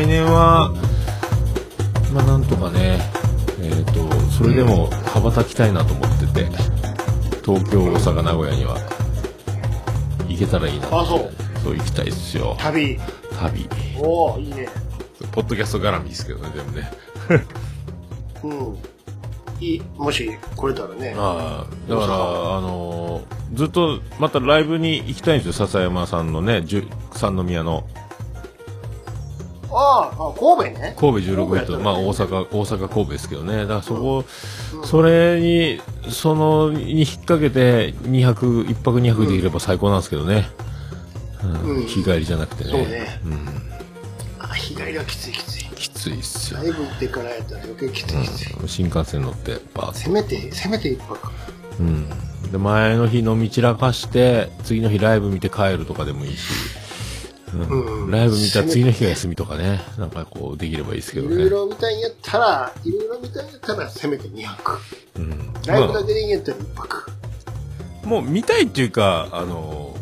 [0.00, 0.70] 来年は、
[2.14, 2.98] まあなんとかね、
[3.60, 6.46] えっ、と、それでも羽ばたきたいなと思ってて、
[7.44, 8.78] 東京、大阪、名古屋には、
[10.26, 11.30] 行けたらいいなあそう
[11.62, 12.56] そう、行きたいっすよ。
[12.58, 12.98] 旅。
[13.38, 13.68] 旅。
[13.98, 14.70] おおいいね。
[15.32, 16.90] ポッドキャスト絡みですけどね、でもね。
[18.42, 18.78] うん。
[19.62, 21.14] いい、もし来れたらね。
[21.18, 26.64] ああ、だから、あのーずっと、またライブに行きたいんですよ、笹山さんのね、
[27.12, 27.84] 三宮の。
[29.80, 30.94] ああ、あ神戸ね。
[30.98, 33.62] 神戸16メートル、まあ大阪、大阪神戸ですけどね。
[33.62, 34.24] だからそこ、
[34.84, 35.80] それに、
[36.10, 40.50] その、に引っ掛けて、2泊、1泊2泊できれば最高なんですけどね。
[41.42, 42.70] うんうん日帰りじゃなくてね。
[42.70, 43.48] そうねうん。
[44.38, 45.64] あ日帰りはきついきつい。
[45.74, 46.66] きついっすよラ。
[46.66, 48.52] イブ行ってからやったら余計きついきつい。
[48.52, 51.30] うん新幹線乗って、バーせめて、せめて一泊。
[51.78, 52.08] うん。
[52.52, 56.42] で、前の日飲み散らかして、次の日ライブ見て帰るとかでもいいし。
[58.10, 59.80] ライブ見たら次の日が休みとかね。
[59.98, 61.34] なんかこう、できればいいですけどね。
[61.34, 64.78] いろいろ見たいんやったら、いろいろ見たいんやったら、せめて2泊。
[65.16, 65.52] うん。
[65.66, 67.10] ライブまだけでいいんやったら1泊。
[68.04, 69.96] あもう見たいっていうか、あの、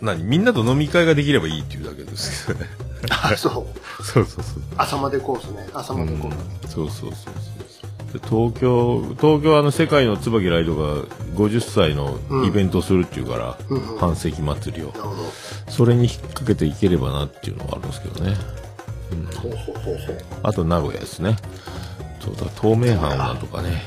[0.00, 0.22] 何？
[0.24, 2.66] みんなと飲み会ができればいいっていうだけですけどね。
[3.10, 3.52] あ、そう。
[4.02, 4.62] そうそうそう。
[4.76, 5.66] 朝までコースね。
[5.72, 6.32] 朝までコー
[6.68, 6.72] ス。
[6.72, 7.63] そうそうそうそうで
[8.22, 11.02] 東京東京はあの世界の椿ライドが
[11.34, 13.98] 50歳のイベントをするっていうから、うんうん。
[13.98, 14.92] 半世紀祭りを。
[15.68, 18.36] それに引っ掛けていければなっていうのがあるんですけどね。
[19.36, 20.18] ほうほうほうほう。
[20.42, 21.36] あと名古屋ですね。
[22.20, 23.82] そうだ透明版をなんとかね。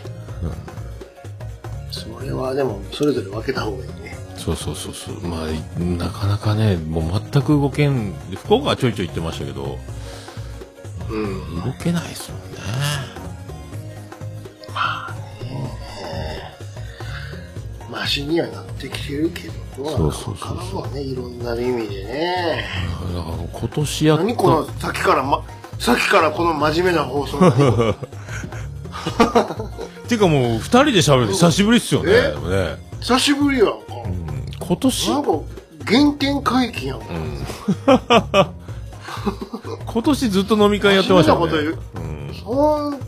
[1.89, 4.15] それはでも、それぞれ分けた方がいいね。
[4.35, 5.27] そうそうそうそう。
[5.27, 8.13] まあなかなかねもう全く動けん。
[8.35, 9.79] 福岡はちょいちょい行ってましたけど。
[11.09, 11.55] うん。
[11.63, 13.16] 動けないですもんね
[17.89, 20.47] マシにはなってきてるけど、そうそうそうそう。
[20.49, 22.65] かなわね、いろんな意味でね。
[23.13, 25.41] だから今年やった何この、さっきからま、
[25.79, 27.53] さっきからこの真面目な放送っ
[30.07, 32.21] ていうかもう二人で喋るの久しぶりっすよねえ？
[32.31, 32.75] でもね。
[32.99, 33.73] 久しぶりやんか。
[34.59, 35.09] 今年？
[35.11, 35.31] なんか、
[35.85, 36.99] 原点回帰やん。
[36.99, 37.05] か。
[39.85, 41.51] 今年ずっと飲み会やってましたよね。
[41.51, 42.03] 真面目なことう。
[42.03, 42.07] ん。
[42.43, 42.99] そん、二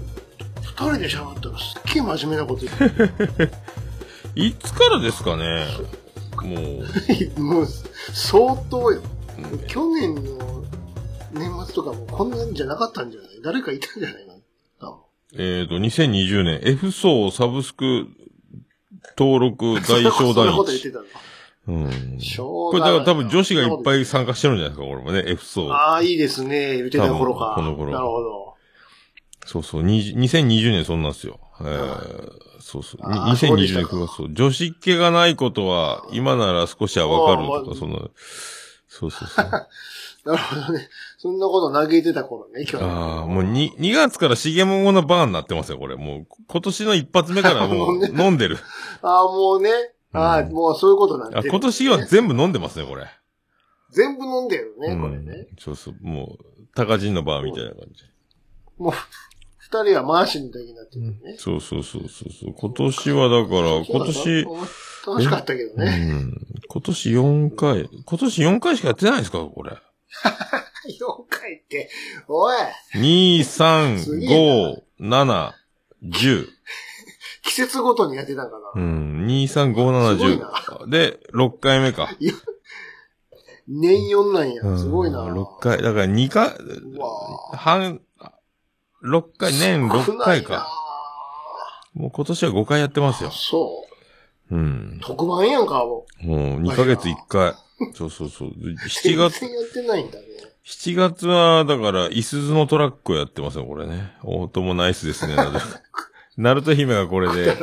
[0.88, 3.52] 人で喋ったらすっげえ真面目なこと言って
[4.36, 5.66] いつからですかね？
[6.44, 6.84] も
[7.38, 7.68] う、 もう、
[8.14, 9.02] 相当よ。
[9.68, 10.64] 去年の
[11.34, 13.30] 年末とかもこんなんじゃなかったんじゃない？
[13.44, 14.34] 誰かいたんじゃないか
[14.82, 14.96] な？
[15.38, 18.08] えっ、と、2020年、F 層サブスク
[19.18, 20.92] 登録大賞 そんこと言って一。
[20.92, 21.06] たの？
[21.68, 22.20] うん。
[22.20, 24.02] しょこれだから多分女子がいっぱい。
[24.02, 25.72] い参加してるんじゃないですか、これもね、F 層。
[25.74, 26.78] ああ、いいですね。
[26.78, 27.54] 言ってた頃か。
[27.58, 28.49] 多分この頃なるほど。
[29.50, 31.40] そうそう、20 2020年そんなんですよ。
[31.60, 33.02] えー、そうそう。
[33.02, 34.34] あーそうでし2020年たか9月そう。
[34.34, 37.98] 女子っ気がないことは、今なら少しはわかるとか、そんな、
[38.88, 39.46] そうそうそう。
[40.26, 40.88] なるほどね。
[41.18, 42.86] そんなこと嘆いてた頃ね、今日。
[42.86, 45.96] ああ、もう 2, 2月からしげもものバーになってますよ、これ。
[45.96, 48.60] もう、今年の一発目からもう飲んでる。
[49.02, 49.72] ああ、もうね。
[50.14, 53.08] ああ、うんもうそういうことになってある、今年は全部飲んでますね、これ。
[53.90, 55.48] 全部飲んでるね、うんこれね。
[55.58, 58.04] そうそう、もう、高人のバーみたいな感じ。
[58.78, 58.94] もう、
[59.72, 61.36] 二人は回しの時になってるね。
[61.38, 62.54] そうそうそうそうそう。
[62.56, 64.44] 今年はだから、今年、
[65.06, 65.92] 楽しかったけどうね。
[65.92, 66.34] ん、
[66.68, 69.72] 今年4回、今年4回しかやってないんですか、これ。
[69.74, 69.80] 4
[71.30, 71.90] 回って、
[72.28, 72.56] おい、
[72.96, 75.52] 2、3、すげえ5、7、
[76.04, 76.48] 10。
[77.44, 78.82] 季節ごとにやってたんかな。
[78.82, 80.90] うん、2、3、5、7、すごいな10。
[80.90, 82.10] で、6回目か。
[83.68, 84.78] 年4なんや。
[84.78, 85.28] すごいな。
[85.28, 85.78] 6回。
[85.84, 86.56] だから2回、
[87.54, 88.02] 半、
[89.04, 90.68] 6回、年6回か。
[91.94, 93.32] もう今年は5回やってますよ。
[93.32, 93.86] そ
[94.52, 95.06] うんう。。
[95.06, 96.28] 特番やんか、もう。
[96.28, 97.54] もう2ヶ月1回。
[97.94, 98.50] そうそうそう。
[98.88, 100.26] 7月、全然やってないんだね。
[100.66, 104.14] 7月は、だから、イスズのトラックをやってますよ、これね。
[104.24, 105.36] オートもナイスですね。
[106.38, 107.58] ナルト姫がこれで。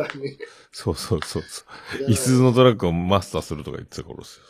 [0.72, 1.64] そうそうそうそ
[2.06, 2.10] う。
[2.10, 4.40] イスズのトラックをマスターするとか言ってた頃です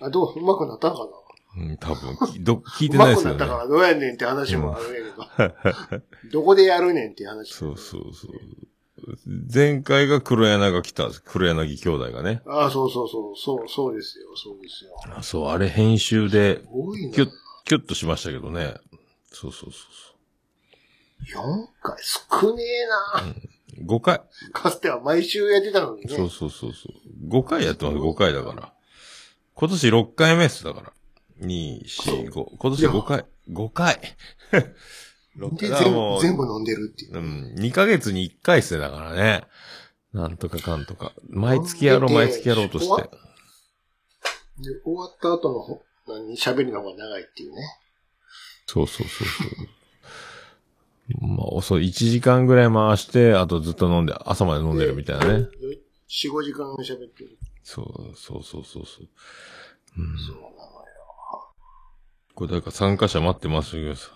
[0.00, 1.23] あーあ、どう、うまくなったんかなよ。
[1.56, 3.62] うん、多分、きど聞いうてまないですよねくなったか。
[3.62, 5.00] らどうやねんって話もあるんや
[5.90, 5.98] け
[6.28, 6.30] ど。
[6.32, 7.52] どこでやるねんって話。
[7.52, 8.30] そうそうそう。
[9.52, 11.22] 前回が黒柳が来たんです。
[11.22, 12.42] 黒柳兄弟がね。
[12.46, 14.90] ああ、そうそうそう、そう、そうですよ、そうですよ。
[15.16, 16.62] あそう、あれ編集で。
[17.12, 17.30] キュッ、
[17.64, 18.74] キュッとしましたけどね。
[19.30, 19.78] そうそうそ
[20.10, 20.14] う
[21.24, 23.34] 4回、少ねえな、
[23.78, 23.86] そう。
[23.86, 24.22] 5回。
[24.52, 26.14] かつては毎週やってたのにね。
[26.14, 27.28] そうそうそうそう。
[27.28, 28.72] 5回やってます、5回だから。
[29.54, 30.92] 今年6回目っす、だから。
[31.40, 32.56] 2、4、5。
[32.58, 33.24] 今年5回。
[33.50, 33.98] 5回。
[35.36, 35.78] 6で、全
[36.20, 37.18] 全部飲んでるっていう。
[37.18, 39.44] うん、2ヶ月に1回っすね、だからね。
[40.12, 41.12] なんとかかんとか。
[41.28, 43.02] 毎月やろう、毎月やろうとして。
[43.02, 47.62] で、終わった後のほ、何、喋りの方が長いっていうね。
[48.66, 49.68] そうそうそうそう。
[51.26, 51.88] まあ、遅い。
[51.88, 55.48] 1時間ぐらい回して、あとずっと飲んで、朝まで飲んでるみたいなね。
[56.08, 57.36] 4、5時間喋ってる。
[57.64, 59.08] そう、そうそうそうそう。
[59.96, 60.53] そうなのよ。
[62.34, 64.10] これ誰か参加者待ってますよ、さ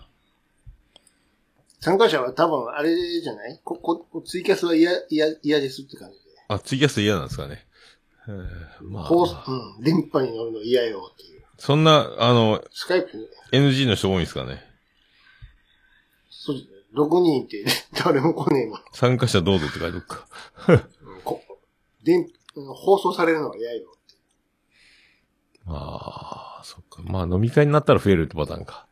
[1.79, 3.59] 参加者は多分あれじゃない？
[3.63, 6.21] こ、こ、こツイキャスは嫌、嫌、嫌ですって感じで。
[6.49, 7.65] あ、ツイキャス嫌なんですかね。
[8.27, 9.43] えーま放送あ、
[9.77, 9.83] うん。
[9.83, 11.41] 電波に乗るの嫌よっていう。
[11.57, 14.61] そんな、あの、スカイプに、NG の人多いんですかね。
[16.29, 16.75] そうですね。
[16.95, 17.63] 6人って
[18.03, 18.83] 誰も来ねえわ。
[18.93, 20.27] 参加者どうぞって書いとくか。
[20.67, 20.81] うん
[21.23, 21.41] こ
[22.03, 23.93] 電、うん放送されるのは嫌よ。
[25.67, 27.01] ああ、そっか。
[27.03, 28.87] まあ飲み会になったら増えるってパターンか。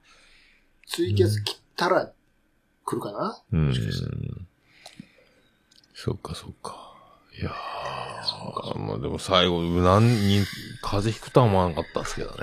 [0.88, 2.12] ツイキャス切ったら
[2.86, 3.42] 来るかな？
[3.54, 3.74] うん。
[5.94, 6.94] そっかそっか。
[7.40, 10.44] いやー、まあでも最後、何人、
[10.82, 12.36] 風邪ひくとは思わなかったですけどね。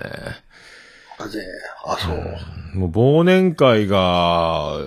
[1.18, 1.40] あ、ぜ、
[1.84, 2.78] あ、そう。
[2.78, 4.78] もう忘年会が、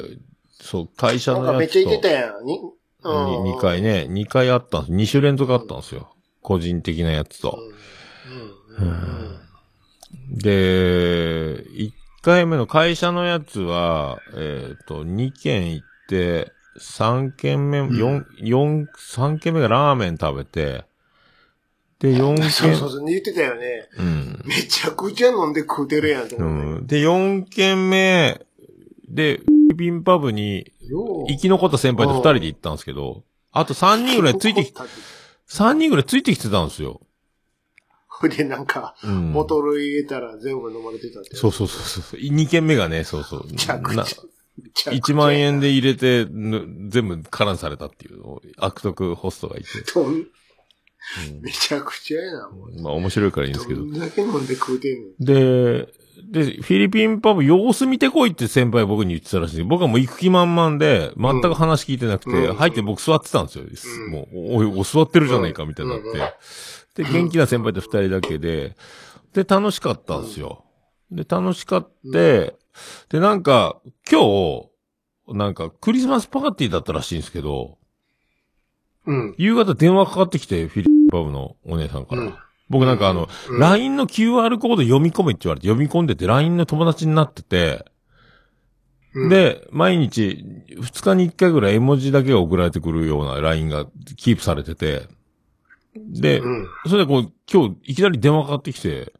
[0.61, 1.79] そう、会社なんのやつと。
[1.79, 2.45] かめっちゃ言ってたやん。
[2.45, 2.59] に、
[3.03, 3.43] うん。
[3.57, 4.93] 2回ね、2回あったんです。
[4.93, 6.13] 2週連続あったんですよ。
[6.41, 7.57] 個人的なやつと。
[8.27, 8.37] うん。
[8.39, 8.66] うん。
[8.79, 10.37] うん。
[10.37, 11.91] で、1
[12.21, 20.85] 回目の会社のやつは、えっ、と、2軒行って、3軒目、4、四3軒目がラーメン食べて、
[21.99, 23.89] で、4軒、 そうそうそう、言ってたよね。
[23.97, 24.43] うん。
[24.45, 26.43] めちゃくちゃ飲んで食うてるやんとう。
[26.43, 26.87] ん。
[26.87, 28.45] で、4軒目
[29.09, 30.71] で、フィリピンパブに、
[31.27, 34.73] 生き残った先輩と2人で行ったんですけど、あと3人ぐらいついてき、
[35.49, 37.01] 3人ぐらいついてきてたんですよ。
[38.19, 39.33] ほ いで、なんか、うん。
[39.33, 41.35] ボトル入れたら全部飲まれてたって。
[41.35, 42.19] そうそうそうそう。
[42.19, 43.47] 2軒目がね、そうそう。
[43.49, 44.29] めちゃくちゃなめちゃく
[44.73, 48.21] ちゃ1万円で入れて、ぬ全部カランされたっていう、
[48.57, 49.67] 悪徳ホストがいて。
[51.41, 52.81] めちゃくちゃやな、もう。
[52.81, 53.85] まあ面白いからいいんですけどど。
[53.85, 55.11] んだけ飲んで食うてんの？
[55.19, 55.87] で、
[56.29, 59.63] で、フィリピンパブ様子見てこいって先輩僕に言ってたらしい。
[59.63, 63.63] 僕はもう行く気満々で、全く話聞いてなくて、うん入って僕座ってたんですよ。
[63.65, 66.07] うんもう、おい、お座ってるじゃないか、みたいになって。
[67.03, 68.75] うんで、元気な先輩と二人だけで、
[69.33, 70.65] で、楽しかったんですよ。
[71.11, 72.55] で、楽しかって、
[73.09, 74.69] で、なんか、今日、
[75.33, 77.77] なんか、クリスマスパーティーだったらしいんですけど、
[79.05, 79.35] うん。
[79.37, 82.21] 夕方電話かかってきて、フィリピンパブのお姉さんから。
[82.21, 82.33] うん
[82.69, 87.85] 僕なんかあの、うん LINE の QR コード読み込めって言われて読み込んでて LINE の友達になってて、
[89.13, 93.85] うん、で、毎日、2日に1回ぐらい絵文字だけが送られてくるような LINE が
[94.17, 95.07] キープされてて、
[96.09, 96.67] で、うん。
[96.87, 99.13] それでこう、今日いきなり電話かかってきて、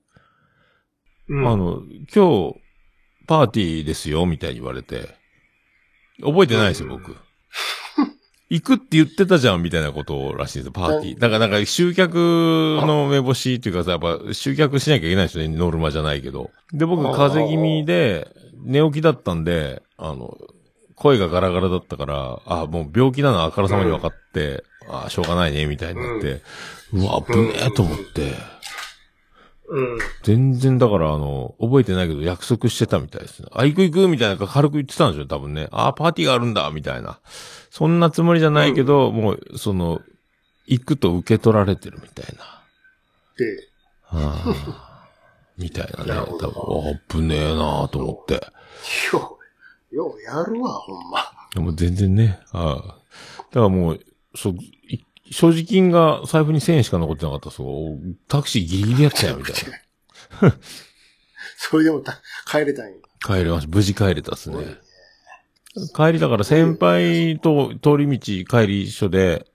[1.29, 1.47] うん。
[1.47, 1.81] あの、
[2.13, 2.56] 今日、
[3.27, 5.15] パーティーですよ、みたいに言われて、
[6.21, 7.15] 覚えてないですよ、うん僕。
[8.50, 11.19] 行くって言ってたじゃん、みたいなことらしいんですよ、パーティー。
[11.19, 16.51] だから、なんか、集客の目星っていうかさ、やっぱ、集客しなきゃいけないですよね、ノルマじゃないけど。
[16.71, 18.33] で、僕、風邪気味で、
[18.63, 20.38] 寝起きだったんで、あの、
[20.95, 26.42] 声がガラガラだったから、あ、もう病気なのあからさまに分かって、あ、しょうがないね、みたいになって、
[26.94, 28.34] うわ、危ねえと思って、
[29.69, 30.00] うん。
[30.24, 33.50] 全然だからあの、覚えてないけど約束してたみたいですね。
[33.51, 35.68] あ、行く行くみたいな軽く言ってたんですよ、多分ね。
[35.72, 37.19] あ、パーティーがあるんだみたいな。
[37.69, 40.01] そんなつもりじゃないけど、もう、その、
[40.68, 42.64] 行くと受け取られてるみたいな。
[43.38, 43.68] で、
[44.04, 45.07] はあ、
[45.57, 46.14] みたいなね。
[46.14, 48.35] な多分、あ、危ねえなと思って。
[49.14, 49.38] よ
[49.92, 51.19] う、ようやるわ、ほんま。
[51.54, 52.76] でも全然ね、ああ。
[52.78, 54.00] だからもう、
[54.37, 54.56] そう、
[54.89, 58.15] い所持金が財布に1000円しか残ってなかったそう。
[58.27, 59.53] タクシーギリギリやったよ、みたい
[60.41, 60.56] な。
[61.57, 62.91] それでもた帰れたんや。
[63.25, 63.75] 帰れました。
[63.75, 64.77] 無事帰れたっすね。
[65.95, 69.45] 帰りだから先輩と通り道帰り一緒で、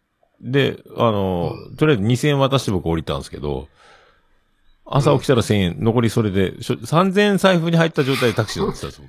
[0.40, 3.68] で、あの、とりあえず2000円渡して僕降りたんですけど、
[4.84, 9.08] 朝起きたら1000円、残りそれで、しょ3000円財布に入った状態でタクシー乗ってたんですよ。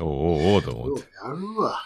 [0.04, 1.02] おうおうおうと思って。
[1.02, 1.80] やるわ。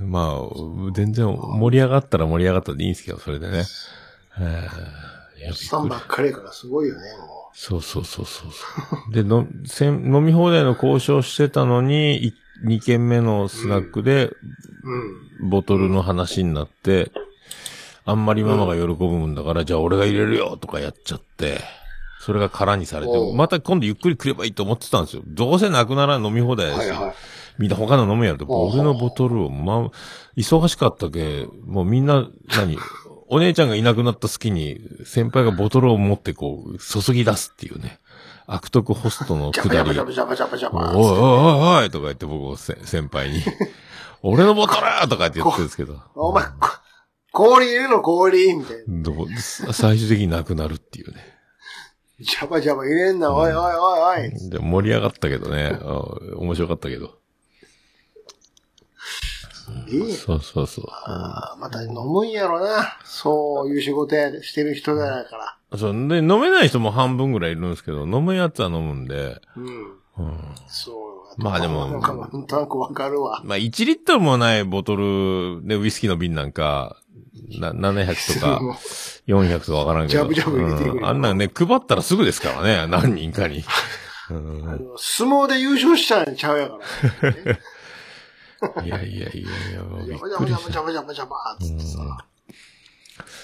[0.00, 3.64] まあ、全然盛り上がったら盛り上がったでいいんですけど、それでね。
[4.38, 4.68] え
[5.48, 8.66] おっさんばっかりやからすごいよね、もそうそうそうそうそ
[9.10, 9.12] う。
[9.12, 14.36] で、の、せん飲み放題の交渉してたのに、い2軒目のスナックで、う。
[15.42, 15.50] うん。
[15.50, 17.10] ボトルの話になって、
[18.04, 21.60] あんまりママが喜ぶんだから、じゃあ俺が入れるよとかやっちゃって、
[22.20, 25.22] それが空にされてまた今度ゆっくり来ればいいと思ってたんですよ。
[25.26, 26.94] どうせなくなら飲み放題ですよ。
[26.94, 27.14] はいはい。
[27.58, 29.90] みんな他の飲むやると、おう俺のボトルを、まあ、
[30.36, 32.78] 忙しかったけ、もうみんな、何
[33.28, 38.00] お姉ちゃんがいなくなった隙に、先輩がボトルを持ってこう、注ぎ出すっていうね。
[38.52, 39.90] 悪徳ホストのくだり。
[39.90, 40.02] おいお
[41.02, 43.44] いおいおいとか言って僕をせ先輩に、
[44.22, 46.70] 俺のボトルとかって言ってるんですけど、お前、こ
[47.30, 49.02] 氷入れるの氷みたいな。
[49.04, 49.28] どう
[49.72, 51.22] 最終的になくなるっていうね。
[52.18, 54.50] ジャバジャバ入れんな、おいおいおいおい。
[54.50, 55.78] で盛り上がったけどね。
[55.80, 56.02] あ
[56.36, 57.19] 面白かったけど。
[59.88, 60.84] ええそうそうそう。
[60.90, 62.98] ああ、また飲むんやろな。
[63.04, 65.36] そういう仕事やしてる人だか
[65.70, 65.78] ら。
[65.78, 66.08] そう。
[66.08, 69.40] で、飲めない人も半分ぐらいいるんですけど、飲むやつは飲むんで。
[69.56, 69.66] うん。
[70.18, 70.92] うん、そ
[71.38, 71.42] う。
[71.42, 73.40] まあでもなんか、なんとなくわかるわ。
[73.44, 76.96] まあ、1リットルもないボトルでウイスキーの瓶なんか、
[77.58, 78.60] な、700とか、
[79.26, 80.24] 400とかわからんけど。
[80.24, 83.64] ジャブジャブ入れてくるうんあんなんね、配ったらすぐですからね、何人かに。
[84.30, 86.78] うん相撲で優勝したんちゃうやか
[87.22, 87.32] ら。
[88.84, 92.26] いやいやいやいや、 もうびっくりした。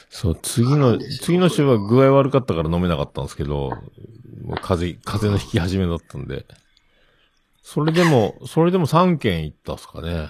[0.09, 3.71] そう、次の、次の週は具合悪かったから飲めなかったんですけど、
[4.45, 6.47] もう風邪、風邪の引き始めだったんで。
[7.63, 10.29] それでも、それでも3軒行ったっすかね。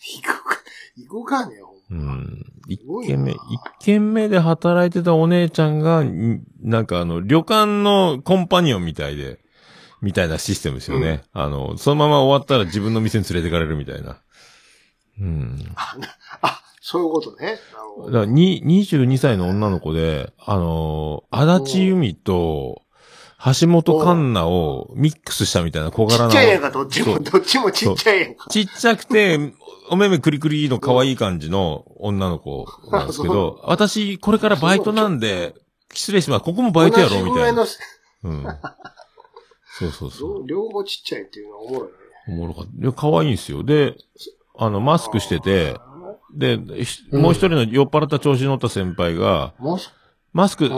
[0.00, 0.62] 行こうか、
[0.96, 2.44] 行こうかね、ほうん。
[2.68, 9.38] 一軒目、な一軒目で働いてたお姉ちゃんが、んなんかあの、旅館のコンパニオンみたいで、
[10.00, 11.22] みたいなシステムですよね。
[11.32, 14.18] あの、そのまま終わったら自分の店に連れてかれるみたいな。
[15.20, 15.58] うん。
[16.42, 17.58] あ、そういうことね。
[18.12, 22.82] だに、22歳の女の子で、あのー足立由美と、
[23.60, 26.28] 橋本環奈をミックスしたみたいな小ち柄な。
[26.28, 28.46] っちゃいやんか、どっちも、どっちもちっちゃいやんか。
[28.50, 29.52] ちっちゃくて、
[29.90, 35.54] お目目クリクリの可愛い感じの女の子なんですけど、私、これからバイトなんで、
[35.92, 36.44] 失礼します。
[36.44, 37.64] ここもバイトやろみたいな。
[38.24, 38.46] うん。
[39.78, 40.46] そうそうそう。
[40.46, 41.94] 両両方ちっちゃいっていうのはおもろいね。
[42.28, 42.70] おもろかった。
[42.70, 43.62] いや、可愛いんですよ。
[43.62, 43.96] で、
[44.56, 45.76] あの、マスクしてて、
[46.34, 46.56] で、
[47.12, 49.92] もう一人の酔っ払った調子に乗った先輩が、もうす、
[50.32, 50.70] マスク、う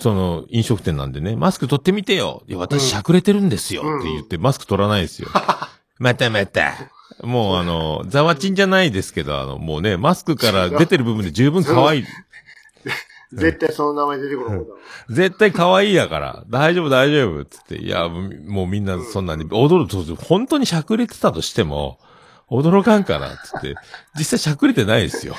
[0.00, 2.42] その、飲食店なんでね、マスク取ってみてよ。
[2.48, 3.82] いや、私、しゃくれてるんですよ。
[3.82, 5.28] うんって言って、マスク取らないですよ。
[5.98, 6.72] またまた。
[7.22, 12.04] もう、あの、ザワチンじゃないですけど、あの、もうね、マスクから出てる部分で十分可愛い。
[13.36, 13.38] ん。
[13.38, 14.66] 絶対その名前出てくる。
[15.10, 16.44] 絶対可愛いやから。
[16.48, 17.44] 大丈夫、大丈夫。
[17.44, 17.76] つって。
[17.76, 21.98] いや、もうみんなそんなに、驚くと、本当にしゃくれてたとしても、
[22.50, 23.30] 驚かんから。
[23.30, 23.74] つって。
[24.14, 25.34] 実際しゃくれてないですよ。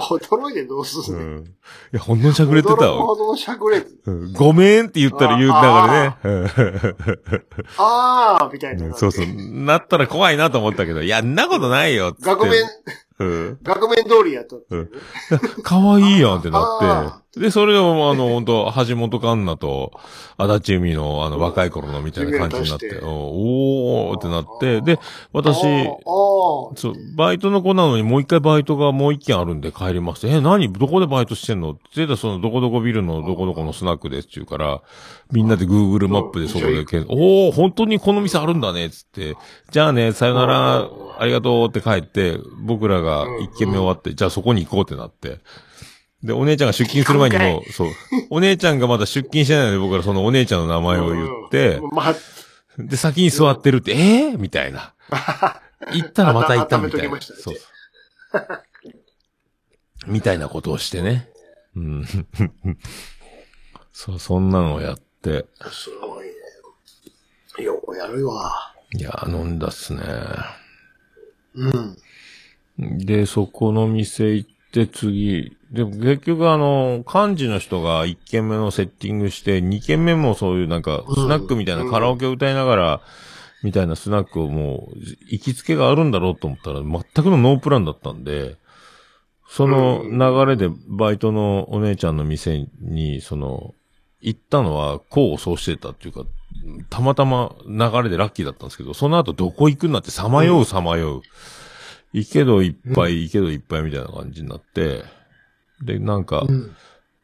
[0.00, 1.44] 驚いてどうすうんるん。
[1.44, 1.48] い
[1.92, 3.02] や、ほんとにしゃくれてたわ。
[3.04, 3.84] ほどのしゃくれ。
[4.06, 6.16] うんごめんって言ったら言うながらね。
[6.22, 6.46] うん
[7.76, 8.94] あーみたいな。
[8.94, 9.26] そうそう。
[9.26, 12.24] なったら怖いなと思ったけど、いや、んなことないよっつって。
[12.24, 12.54] 額面、
[13.18, 13.58] うん。
[13.62, 14.90] 額面通りやったっていうね。
[15.62, 17.23] 可愛いやんってなあって。
[17.36, 19.92] で、それでも、あの、本当橋本環奈と、
[20.36, 23.08] 足立由美の、あの、若い頃のみたいな感じになって、うん。
[23.08, 24.98] うんおーってなって、で、
[25.32, 25.60] 私、
[26.76, 30.26] そう、バイトの子なのにもう一回バイトがもう一件あるんで帰ります。
[30.26, 30.72] え、何？
[30.72, 31.72] どこでバイトしてんの？
[31.72, 34.82] って言ったらそのどこどこビルのどこどこのスナックですって言うから、
[35.32, 39.36] みんなで Google マップでそこでおー、本当にこの店あるんだね、つって。
[39.70, 40.88] じゃあね、さよなら、
[41.18, 45.38] ありがとうって帰って、僕らが一軒目終わって、じゃあそこに行こうってなって。
[46.24, 47.88] で、お姉ちゃんが出勤する前にもう、そう。
[48.30, 52.14] お姉ちゃんがまだ出勤してないので僕らそのお姉ちゃんの名前を言って、うんまあ、
[52.78, 54.94] で、先に座ってるって、えー、みたいな。
[55.92, 57.20] 行ったらまた行ったみたいな。
[57.20, 57.56] そうそう。
[60.06, 61.28] みたいなことをしてね。
[61.76, 62.06] うん。
[63.92, 65.44] そう、そんなのをやって。
[65.70, 67.64] すごいね。
[67.64, 68.74] ようやるわ。
[68.96, 70.02] いや、飲んだっすね。
[71.54, 72.98] うん。
[72.98, 83.00] で、そこの店行って次、でも結局あの、幹事の人が1軒目のセッティングして、2軒目もそういうなんか、スナックみたいなカラオケを歌いながら、
[83.62, 84.98] みたいなスナックをもう、
[85.30, 88.56] 行きつけがあるんだろうと思ったら、全くのノープランだったんで、
[89.48, 93.74] その流れでバイトのお姉ちゃんの店に、その、
[94.20, 96.24] 行ったのは、功を奏してたっていうか、
[96.90, 101.22] たまたま流れでラッキーだったんですけど、その後どこ行くんだってさまようさまよう。
[102.14, 105.02] 行けどいっぱい、行けどいっぱいみたいな感じになって、
[105.82, 106.74] で、なんか、うん。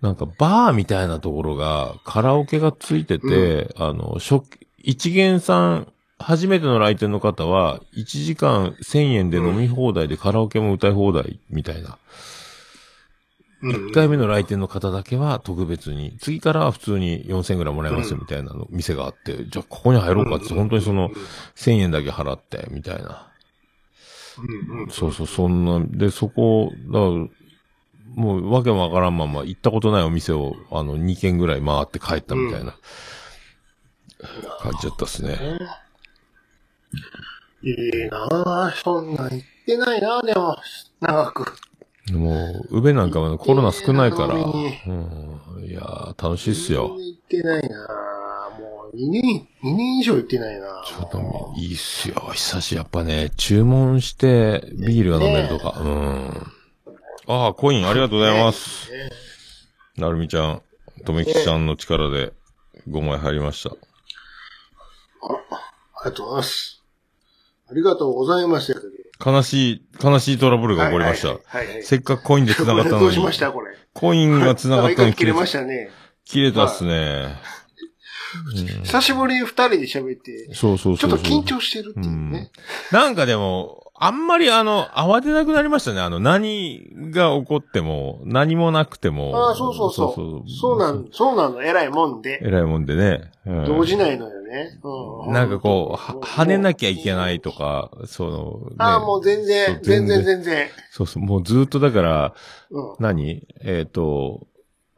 [0.01, 4.43] なんかバーみたいなところが、カラオケがついてて、あの、初、
[4.79, 11.99] 一元さん、初めての来店の方は、1時間1000円で飲み放題でカラオケも歌い放題みたいな。
[13.63, 21.11] 1回目の来店の方だけは特別に、次からは普通に4000円ぐらいもらえますよみたいなの、店があって、じゃあここに入ろうかって、本当にその、
[21.57, 23.30] 1000円だけ払って、みたいな。
[24.41, 24.91] うんうん。
[24.91, 27.41] そうそう、そんな、で、そこ、だから
[28.15, 32.75] もうわけもわからんまま行ったことないお店を、あの、2軒ぐらい回って帰ったみたいな、
[34.61, 35.39] 感じだったっすね。
[37.63, 38.83] いいなぁ。
[38.83, 40.57] そんなん言ってないなぁ、でも、
[41.01, 41.57] 長く。
[42.13, 46.97] もう、宇部なんかはコロナ少ないから、うん、いやー、楽しいっすよ。
[46.99, 48.10] 言ってないなぁ。
[48.91, 50.85] もう、2年、2年以上言ってないなぁ。
[50.85, 52.15] ちょっといいっすよ。
[52.33, 56.53] 久し、やっぱね、注文してビールが飲めるとか、うん。
[57.27, 58.91] ああ、コインありがとうございます。
[59.97, 60.63] なるみちゃん。
[61.05, 62.33] とめきちゃんの力で
[62.89, 63.71] 5枚入りました。
[63.71, 66.83] あら、ありがとうございます。
[67.71, 69.31] ありがとうございました。
[69.31, 71.39] 悲しい、悲しいトラブルが起こりました。
[71.83, 73.77] せっかくコインで繋がったどのに、うしましたこれ。
[73.93, 75.91] コインが繋がったのに切れましたね。
[76.25, 77.37] 切れたっすね。
[78.85, 81.41] 久しぶりに二人で喋って、そうそうちょっとそうそう。
[81.41, 82.51] 緊張してるっていうね。
[82.93, 86.01] なんかでも、あんまりあの、慌てなくなりましたね。
[86.01, 89.37] あの、何が起こっても、何もなくても。
[89.37, 90.49] ああ、そうそうそう。
[90.49, 92.41] そうなん、そうなの、偉いもんで。
[92.43, 93.31] えらいもんでね。
[93.45, 94.79] うん動じないのよね。
[94.83, 95.33] うん。
[95.35, 97.13] なんかこう、は跳ねなきゃいけい。
[97.15, 100.69] ないとか、その、ね、ああ、もう全そう然、全然全然。
[100.91, 102.35] そうそう、もうずっとだから、
[102.71, 102.95] うん。
[103.01, 103.47] 何？
[103.61, 104.47] えっ、と、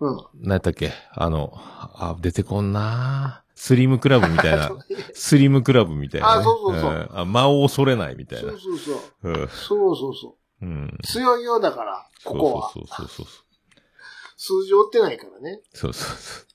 [0.02, 0.18] うん。
[0.40, 0.92] 何やったっけ？
[1.14, 4.70] あの、あ、出てこんなスリムクラブみたいな。
[5.14, 6.40] スリムクラブみたいな、 ね。
[6.40, 8.58] あそうそうそうんあ間を恐れないみたいなそう。
[8.58, 8.92] そうそ
[9.22, 9.28] う。
[9.30, 9.48] うん。
[9.48, 10.64] そうそうそう。
[10.66, 10.98] うん。
[11.04, 12.70] 強いようだから、ここは。
[12.72, 13.36] そうそうそうそう。
[14.36, 15.60] 数字追ってないからね。
[15.72, 16.46] そうそうそう。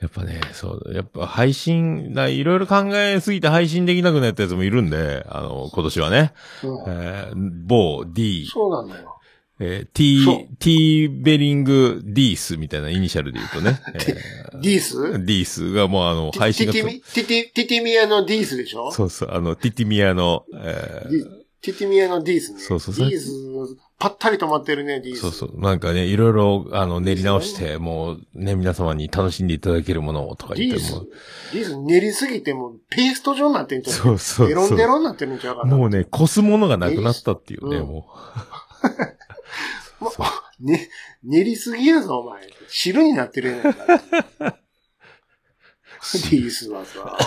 [0.00, 6.34] やっぱね、そう、やっぱ配信、だいろいろ考えすぎて配信できなくなったやつもいるんで、あの、今年はね、
[6.64, 6.84] うん。
[6.88, 9.11] えー、某 D、そうなんだよ。
[9.60, 10.36] えー、そう。
[10.58, 13.98] T、T ベリングディースみたいなイニシャルで言うとね、 え
[14.60, 14.98] ディース？
[14.98, 18.90] ー、ディースがもうあの、配信がと、ティティミ、ティティ、ティミアのディースでしょ？
[18.92, 21.24] そうそう、あの、ティティミアの、えディ
[21.62, 22.58] ティティミアのディースね。
[22.60, 22.94] そうそう。
[22.96, 23.30] ディース、
[24.00, 25.20] ぱったり止まってるね、ディーー、ス。
[25.20, 31.06] そうそう、なんかね、いろいろ、あの、練り直して、もう、ね、皆様に楽しんでいただけるものをとか言っても、、
[31.52, 33.96] ディース練りすぎてもうペースト状になってんじゃん。
[33.96, 34.48] そうそうそう。
[34.48, 35.76] デロンデロンになってるんちゃうかな？
[35.76, 38.06] もうね、越すものがなくなったっていうね、うんもも
[40.00, 40.88] うね、
[41.22, 42.48] 練りすぎやぞ、お前。
[42.68, 43.96] 汁になってるやないか。
[46.14, 47.16] ディースはさ。
[47.18, 47.22] う。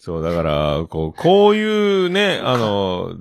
[0.00, 3.16] そう、だから、こう、こういうね、あの、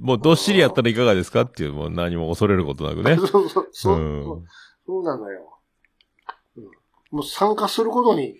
[0.00, 3.16] もうどっしりやったらいかがですかっていう、もう何も恐れることなくね。
[3.26, 4.46] そうそう、そう、うん
[4.86, 5.60] そうなのよ、
[6.56, 6.64] うん。
[7.10, 8.36] もう参加することに、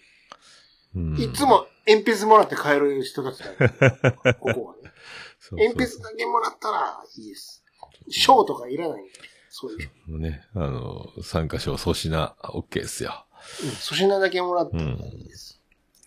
[0.96, 3.56] うんいつも鉛筆もらって帰る人たちだよ。
[4.40, 4.92] ここはね。
[5.38, 7.64] そうそう鉛筆だけもらったらいいです。
[8.08, 9.12] 賞とかいらないんで。
[9.50, 10.10] そういう。
[10.10, 13.26] もうね、あの、参加賞粗品、OK ですよ。
[13.62, 13.70] うん。
[13.70, 15.60] 粗品だけもらったらいいです。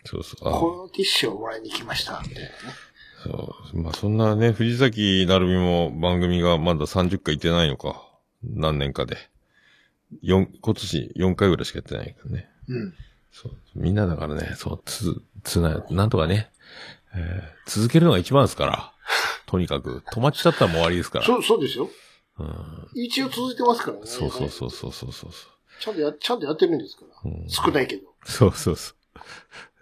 [0.05, 0.49] そうそう。
[0.49, 2.21] あこのティッシュをもらいに来ました。
[2.27, 2.55] みたいなね。
[3.23, 3.81] そう。
[3.81, 8.01] まあ、そんなね、藤崎なるみも番組がまだ30回行ってないのか。
[8.43, 9.17] 何年かで。
[10.21, 12.49] 四今年4回ぐらいしかやってないからね。
[12.67, 12.93] うん。
[13.31, 13.53] そう。
[13.75, 16.51] みんなだからね、そう、つ、つな、なんとかね、
[17.15, 18.93] えー続けるのが一番ですから。
[19.45, 21.25] とにかく、止まっちゃったらもう終わりですから。
[21.25, 21.89] そう、そうですよ。
[22.39, 22.87] うん。
[22.95, 24.03] 一応続いてますからね。
[24.05, 25.31] そうそうそうそうそうそう。
[25.79, 27.31] ちゃんとや、ちゃんとやってるんですから。
[27.31, 28.07] うん少ないけど。
[28.25, 28.95] そうそうそう。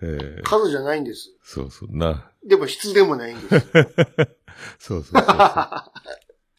[0.04, 1.32] えー数じゃないんです。
[1.44, 3.67] そうそう、な、でも質でもないんです。
[4.80, 5.26] そうそうそうそう。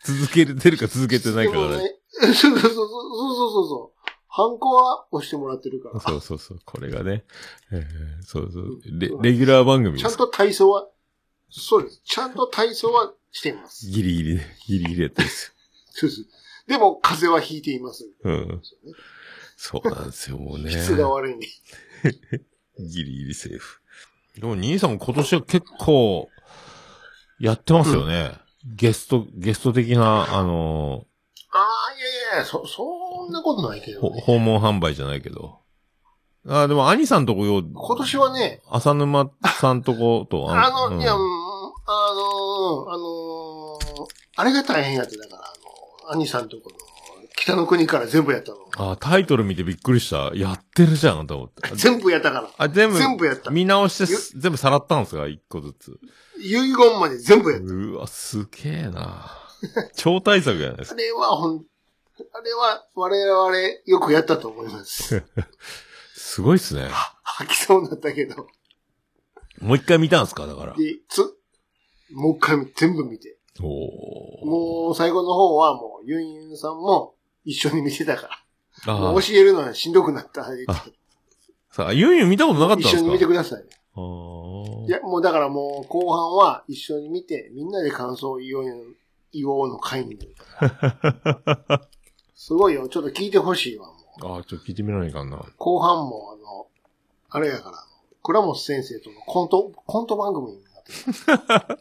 [0.05, 1.97] 続けてるか続けてないかがね。
[2.21, 4.02] そうそうそうそうそうそう。
[4.35, 6.01] ハンコは押してもらってるから。
[6.01, 6.59] そうそうそう。
[6.65, 7.23] これがね、
[7.71, 9.11] えーそうそうレ。
[9.21, 10.03] レギュラー番組です。
[10.09, 10.89] ちゃんと体操は、
[11.51, 12.01] そうです。
[12.03, 13.87] ちゃんと体操はしています。
[13.87, 15.55] ギリギリね、ギリギリやったんです
[15.91, 16.27] そうです。
[16.67, 18.05] でも、風邪はひいています。
[18.05, 18.11] よ。
[18.25, 18.63] うん。
[19.59, 20.71] そうなんですよ、もうね。
[20.71, 21.47] 質が悪いんで。
[22.81, 23.83] ギリギリセーフ。
[24.37, 26.31] でも、兄さんも今年は結構、
[27.39, 28.33] やってますよね。
[28.65, 31.07] ゲスト、ゲスト的な、あの
[31.51, 34.21] ああ、いやいや、そ、そんなことないけどね。
[34.25, 35.59] 訪問販売じゃないけど。
[36.49, 39.31] あーでも、兄さんとこよ、今年はね、浅沼
[39.61, 41.21] さんとこと、あの、うんいや、うん
[41.85, 43.79] あの、あの、
[44.37, 45.43] あれが大変やって、だから、
[46.09, 46.77] あの、兄さんとこの、
[47.37, 48.59] 北の国から全部やったの。
[48.77, 50.33] あータイトル見てびっくりした。
[50.35, 51.75] やってるじゃん、と思って。
[51.77, 52.51] 全部やったから。
[52.57, 53.51] あ、全部、全部やった。
[53.51, 55.27] 見直してす全部さらったんですか？
[55.29, 55.99] 一個ずつ。
[56.41, 57.67] 遺言まで全部やった。
[57.67, 59.31] うわ、すげえな
[59.97, 60.95] 超大作じゃないですか。
[60.99, 61.65] あれはほん、
[62.35, 65.23] あれは我々よくやったと思います。
[66.17, 66.89] すごいっすね。
[67.23, 68.47] 吐きそうになったけど。
[69.61, 70.75] もう一回見たんすかだから。
[70.75, 71.23] で、つ、
[72.13, 73.39] もう一回全部見て。
[73.61, 74.47] おー。
[74.47, 77.15] もう最後の方はもうユンユンさんも
[77.45, 78.29] 一緒に見てたか
[78.87, 78.95] ら。
[78.95, 80.43] あ教えるのはしんどくなった。
[80.43, 80.47] あ
[81.71, 82.99] さあ、ユンユン見たことなかったんですか？
[82.99, 83.63] 一緒に見てください。
[83.63, 83.65] い
[84.91, 88.75] や、もうだからもう後半は一緒に見て、みんなで感想を言おうよ、
[89.33, 91.89] 言おうの会になるから。
[92.45, 92.89] すごいよ。
[92.89, 94.27] ちょっと聞いてほしいわ、もう。
[94.39, 95.41] あー、ちょっと聞いてみないかんな。
[95.59, 96.67] 後半も、あの、
[97.31, 97.87] あれやから、
[98.21, 100.93] 倉本先生とのコント、コント番組になって
[101.73, 101.79] る。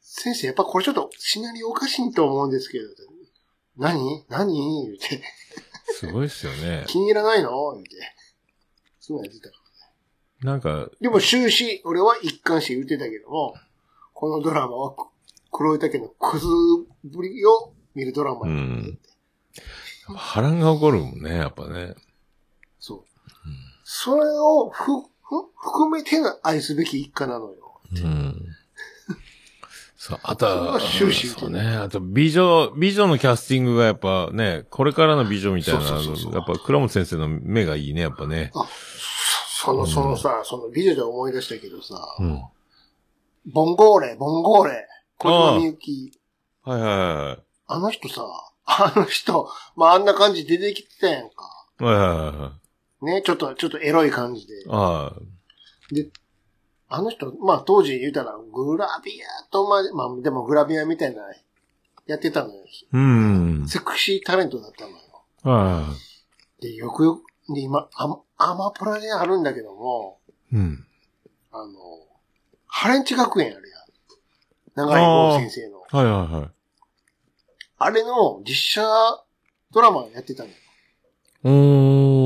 [0.00, 2.86] 先生、やっぱこれちょっとシナリオおかしいと思うんですけど、
[3.76, 4.24] 何？
[4.28, 4.84] 何？
[4.86, 5.22] 言うて、
[5.92, 6.86] すごいっすよね。
[6.88, 7.50] 気に入らないの？
[7.74, 7.90] 言うて。
[8.98, 9.54] そうやってたか
[10.42, 10.50] ら。
[10.50, 13.54] なんか、でも終始、俺は一貫して言ってたけども、
[14.12, 14.96] このドラマは
[15.56, 16.46] く黒い竹のクズ
[17.04, 18.98] ぶりを見るドラマうやん。
[20.14, 21.94] 波乱が起こるもんね、やっぱね。
[22.78, 23.04] そう。
[23.84, 24.84] それをふ、
[25.22, 27.80] ふ、含めての愛すべき一家なのよ。
[27.92, 28.42] うん。
[29.96, 31.60] そう、あとはは、終始そうね。
[31.60, 38.52] あと、美女、美女のキャスティングがやっぱね、これからの美女みたいなそうそうそうそうやっぱ倉本先生の目がいいね、やっぱね。
[38.54, 38.66] あ、
[39.48, 42.42] そその、そのさ、その美女で思い出したけどさ、うん。
[43.46, 44.86] ボンゴーレ、ボンゴーレ、
[45.18, 46.12] 小島みゆき、
[46.62, 47.42] はいはいはい。
[47.68, 48.22] あの人さ、
[48.66, 51.66] あの人、まああんな感じで出てきてたやんか。
[51.78, 52.52] はいはいはいは
[53.02, 53.04] い。
[53.04, 54.54] ね、ちょっと、ちょっとエロい感じで。
[54.68, 55.94] ああ。
[55.94, 56.08] で、
[56.88, 61.22] あの人、まあ当時言うたら、グラビアとま、まあでもグラビアみたいな、
[62.06, 62.64] やってたのよ。
[62.92, 63.66] うん。
[63.68, 64.96] セクシータレントだったのよ。
[65.42, 65.94] は
[66.60, 70.18] で、よくよく、で、今、アアマプラであるんだけども、
[70.52, 70.56] い。
[70.56, 70.86] うん。
[71.52, 71.72] あの、
[72.66, 73.85] ハレンチ学園あるやん。
[74.76, 75.80] 長井豪先生の。
[75.80, 76.50] はいはいはい。
[77.78, 78.82] あれの実写
[79.72, 80.54] ドラマやってたのよ。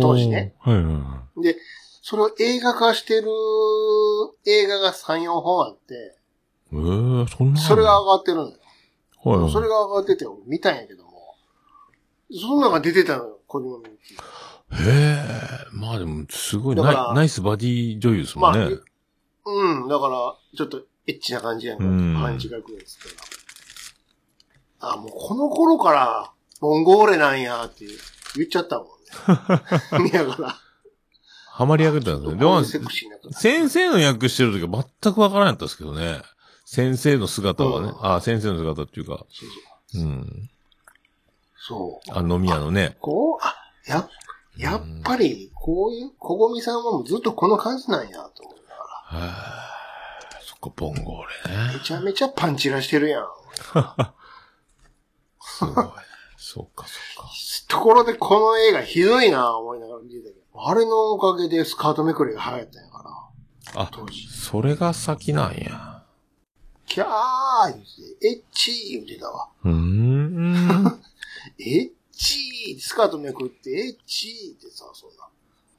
[0.02, 0.54] 当時ね。
[0.58, 1.56] はいはいはで、
[2.02, 3.28] それを映画化してる
[4.46, 5.96] 映画が3、4本あって、い。
[5.96, 8.56] ええー、そんなそれが上がってるのよ。
[9.22, 9.52] はいはい。
[9.52, 11.36] それが上がってて見たんやけども、
[12.32, 14.20] そんなのが出てたのよ、小島みゆき。
[14.72, 15.18] へえ、
[15.72, 18.76] まあでも、すごいナイナイスバディ女優ですもんね。
[19.44, 21.84] うん、だから、ちょっとエッチな感じやんか。
[21.84, 22.98] うんパンチ学園っつっ
[24.78, 24.92] たら。
[24.94, 27.84] あ、もうこの頃から、モンゴーレなんやって
[28.36, 28.90] 言っちゃったもんね。
[30.04, 30.56] 見ながら。
[31.46, 32.38] ハマり役だったんですね。
[32.38, 32.64] でも
[33.32, 36.22] 先生の役してる時は全くわからなかったですけどね。
[36.64, 37.88] 先生の姿はね。
[37.88, 39.26] うんあ先生の姿っていうか。
[39.28, 39.48] そう
[39.92, 40.50] そううん。
[41.58, 42.10] そう。
[42.12, 42.96] あ、飲み屋のね。
[43.00, 43.54] こう、あ、
[43.86, 44.08] や、
[44.56, 48.60] やっぱり、こういう、小ゴミさんはもうずっとこの感じなんや、と思い
[49.12, 49.79] ながへえそっ
[50.60, 51.66] か、ボンゴーレら。
[51.68, 51.74] ね。
[51.74, 53.24] めちゃめちゃパンチラしてるやん。
[55.40, 55.84] すごい。
[56.36, 57.30] そっか、そっか。
[57.68, 60.40] ところでこの映画ひどいな、思いながら見てたけど。
[60.54, 63.30] あれのおかげでスカートめくりが流行ったんやか
[63.74, 63.82] ら。
[63.82, 64.26] あ、当時。
[64.28, 66.02] それが先なんや。
[66.86, 69.48] キャー言って、エッチー言ってたわ。
[69.64, 71.00] うーん。
[71.60, 75.28] エッチースカートめくって、エッチーってさ、そんな。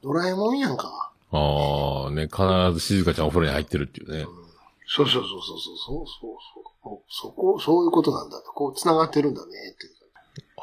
[0.02, 1.12] ドラえもんやんか。
[1.30, 2.42] ああ、ね、必
[2.72, 4.24] ず静香ちゃんお風呂に入ってるっていうね。
[4.24, 4.41] そう
[4.86, 6.06] そうそうそうそう、そうそう
[6.84, 6.98] そう。
[7.08, 8.52] そこ、そういうことなんだと。
[8.52, 9.86] こう繋がってるんだね、って。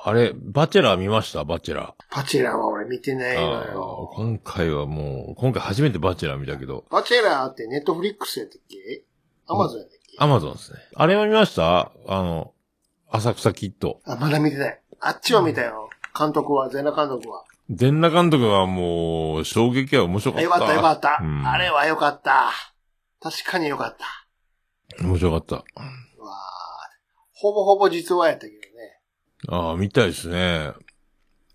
[0.01, 1.43] あれ、バチェラー見ました？
[1.43, 2.15] バチェラー。
[2.15, 4.10] バチェラーは俺見てないのよ。
[4.13, 9.03] 今回はもう、今回初めてバチェラー見たけど、バチェラーってネットフリックスやったっけ？
[9.47, 10.15] アマゾンやったっけ？
[10.17, 10.79] アマゾンですね。
[10.95, 11.91] あれも見ました？
[12.08, 12.53] あの、
[13.12, 13.99] 浅草キッド。
[14.05, 14.82] あ、まだ見てない。
[15.01, 15.89] あっちは見たよ。
[16.17, 17.43] 監督は、全裸監督は。
[17.69, 20.43] 全裸監督はもう、衝撃は面白かった。
[20.43, 21.19] よかったよかった。
[21.21, 22.51] うんあれはよかった。
[23.21, 25.03] 確かによかった。
[25.03, 25.55] 面白かった。
[25.55, 26.60] うわあ
[27.34, 28.99] ほぼほぼ実話やったけどね。
[29.47, 30.73] ああ、見たいですね。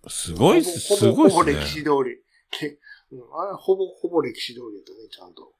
[0.08, 1.64] すごいっす、すほぼほぼごいっすね。
[1.64, 2.18] 歴史通り。
[2.50, 2.78] け
[3.12, 5.52] うん、あれ、ほぼほぼ歴史通りやったね、ちゃんと。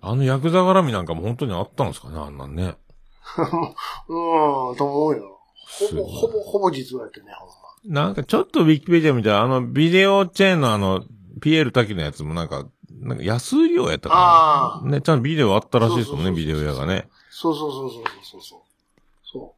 [0.00, 2.76] あのヤクザ絡みなんかも本当にあったんですかねあんなんね。
[4.08, 5.40] うん、と思うよ。
[5.90, 8.04] ほぼ、ほぼ、ほぼ実話やったね、ほんま。
[8.04, 11.04] なんかちょっとウィキペディアみたいな、あの、ビデオチェーンのあの、
[11.40, 12.68] ピエール滝のやつもなんか、
[13.00, 14.92] なんか安売り用やったあかな。
[14.92, 17.08] ね、ちゃんとビデオあったらしいですもんね、ビデオ屋がね。
[17.30, 18.60] そうそうそうそうそうそう。
[19.24, 19.54] そ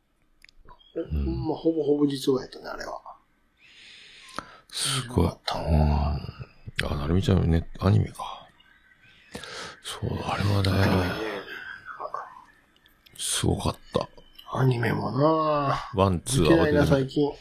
[0.95, 1.03] う。
[1.11, 3.01] ほ,、んま、ほぼほぼ実話やったね、あれは。
[4.71, 5.31] すごい。
[5.49, 8.49] あ、なるみちゃんね、アニメか。
[9.83, 11.33] そう、あれはね、
[13.17, 14.09] すごかった。
[14.55, 17.33] アニメもなワン、ツー見てないな、最近。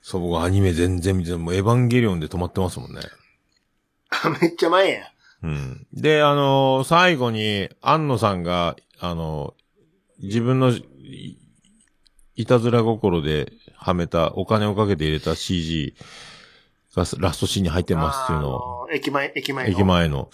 [0.00, 1.38] そう、僕アニメ全然見てない。
[1.40, 3.00] もうエヴァンゲリオンで止まってますもんね。
[4.40, 5.00] めっちゃ前や。
[5.42, 5.86] うん。
[5.92, 11.36] で、あのー最後に、庵野さんが、あのー自分のい、
[12.36, 15.94] いたずら心ではめた、お金をかけて入れた CG
[16.94, 19.70] がラストシーンに入ってますっていうのを、駅前、駅前の。
[19.72, 20.30] 駅前の。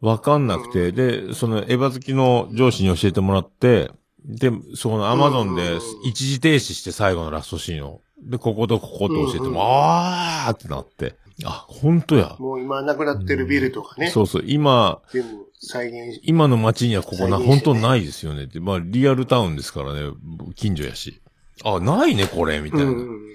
[0.00, 3.90] わかんなくて、で、そのエヴァ好きの上司に教えてもらって、
[4.24, 8.00] で、そこのアマゾンでうん一時停止して最後のラストシーンを。
[8.20, 11.14] で、こことここと教えてうんうんも、あーってなって。
[11.44, 12.36] あ、本当や。
[12.38, 14.10] もう今なくなってるビルとかね。
[14.10, 14.44] そうそう。
[14.46, 18.60] 今、全部再現し、今の街にはここな、ね本当ないですよねって。
[18.60, 20.10] まあ、リアルタウンですからね。
[20.56, 21.20] 近所やし。
[21.64, 22.86] あ、ないね、これ、みたいな。
[22.86, 23.34] うんうんうん。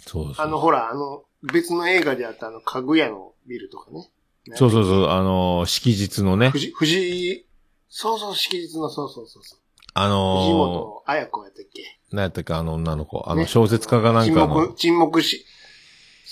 [0.00, 0.46] そうそう。
[0.46, 4.10] あの、ほら、あの、別の映画であったあの、家具屋のビルとかね。
[4.54, 6.50] そうそうそう、あのー、式日のね。
[6.50, 7.46] 藤、藤、
[7.88, 9.58] そうそう、式日の、そうそうそうそう。
[9.58, 9.64] 藤
[9.96, 11.84] あの本彩子やったっけー、
[12.16, 13.22] 何やったっけ、あの女の子。
[13.26, 15.46] あの、ね小説家がなんかの沈黙、、沈黙し。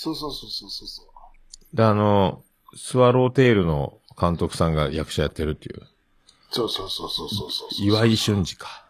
[0.02, 1.76] そうそうそうそうそうそう。
[1.76, 2.42] で、あの、
[2.74, 5.80] スワローテールの監督さんが役者やってるっていう。
[6.50, 7.86] そうそうそうそうそうそう。
[7.86, 8.88] 岩井俊二か。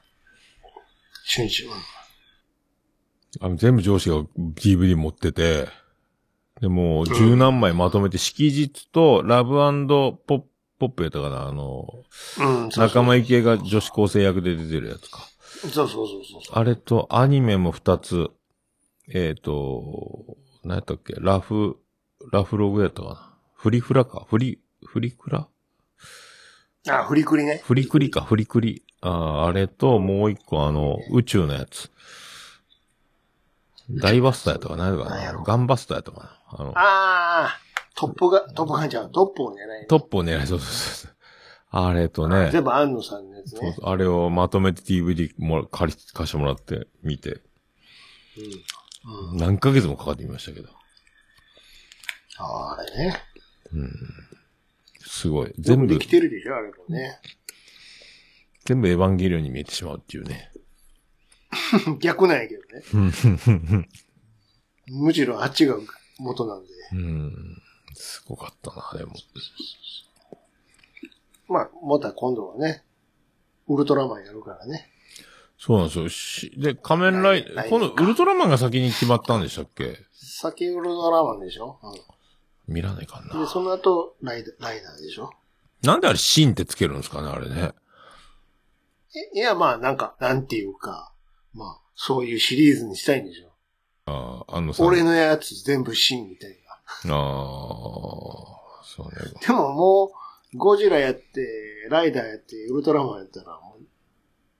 [1.26, 1.68] 春秋。
[3.40, 5.68] あの全部上司が DVD 持ってて、
[6.62, 10.44] で、もう十何枚まとめて、式日とラブポップ、
[10.78, 12.04] ポップやったかなあの、
[12.78, 15.28] 仲間池が女子高生役で出てるやつか。
[15.60, 16.58] そうそうそうそうそう。
[16.58, 18.30] あれとアニメも二つ、
[19.12, 21.14] えっ、と、何やったっけ？
[21.18, 21.78] ラフ、
[22.30, 23.38] ラフログやったかな？
[23.54, 24.26] フリフラか？
[24.28, 25.48] フリ、フリクラ？
[26.88, 27.60] あ、フリクリね。
[27.64, 28.84] フリクリか、フリクリ。
[29.00, 31.90] ああ、あれと、もう一個あの、宇宙のやつ。
[33.90, 34.90] 大バスターやったかな？
[34.90, 36.40] 何やろなガンバスターやったかな？
[36.46, 37.58] あの、ああ、
[37.94, 39.86] トップが、トップガンちゃう、トップを狙い。
[39.88, 41.12] トップを狙いそうそうそう。
[41.74, 43.76] あれとね、全部安野さんのやつね。
[43.82, 47.40] あれをまとめて DVD もら借り、貸してもらって見て、うん。
[49.04, 49.36] うん。
[49.36, 50.68] 何ヶ月もかかってみましたけど。
[52.38, 53.16] ああ、あれね。
[55.00, 55.52] すごい。
[55.58, 57.20] 全部全部で、きてるでしょ、あれもね。
[58.64, 60.52] 全部エヴァンゲリオンに見えてしまうっていうね。
[62.00, 62.62] 逆なんやけど
[63.76, 63.88] ね。
[64.88, 65.76] むしろあっちが
[66.18, 66.70] 元なんで。
[66.92, 67.62] うん。
[67.94, 69.14] すごかったな、でも。
[71.48, 72.84] まあ、また今度はね、
[73.68, 74.91] ウルトラマンやるからね。
[75.64, 76.52] そうなんですよし。
[76.56, 79.96] で、仮面ライ来、このウルトラマンが先に決まったんでしたっけ？
[80.12, 81.78] 先ウルトラマンでしょ、
[82.66, 83.46] 見らないかうん、で、な。
[83.46, 85.30] その後、ライダー、ライダーでしょ？
[85.84, 87.70] なんであれシンってつけるんですかね、あれね。
[89.14, 91.12] えいや、まあ、なんか、なんていうか、
[91.54, 93.52] まあ、そういうシリーズにしたいんでしょ？
[94.06, 94.74] ああ、あの。
[94.80, 96.58] 俺のやつ全部シーンみたい
[97.06, 97.14] な。
[97.14, 97.20] ああ、
[98.84, 99.12] そうね。
[99.46, 100.06] でもも
[100.54, 103.60] う、ゴジラやって、ライダーやって、ウルトラマンやったら、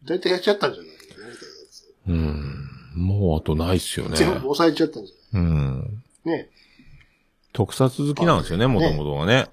[0.04, 0.92] だいたいやっちゃったんじゃない。
[2.08, 2.68] うん。
[2.94, 4.16] もうあとないっすよね。
[4.16, 6.02] 全部抑えちゃったんじゃうん。
[6.24, 6.50] ないね。
[7.52, 9.50] 特撮好きなんですよね、ねもともとはね。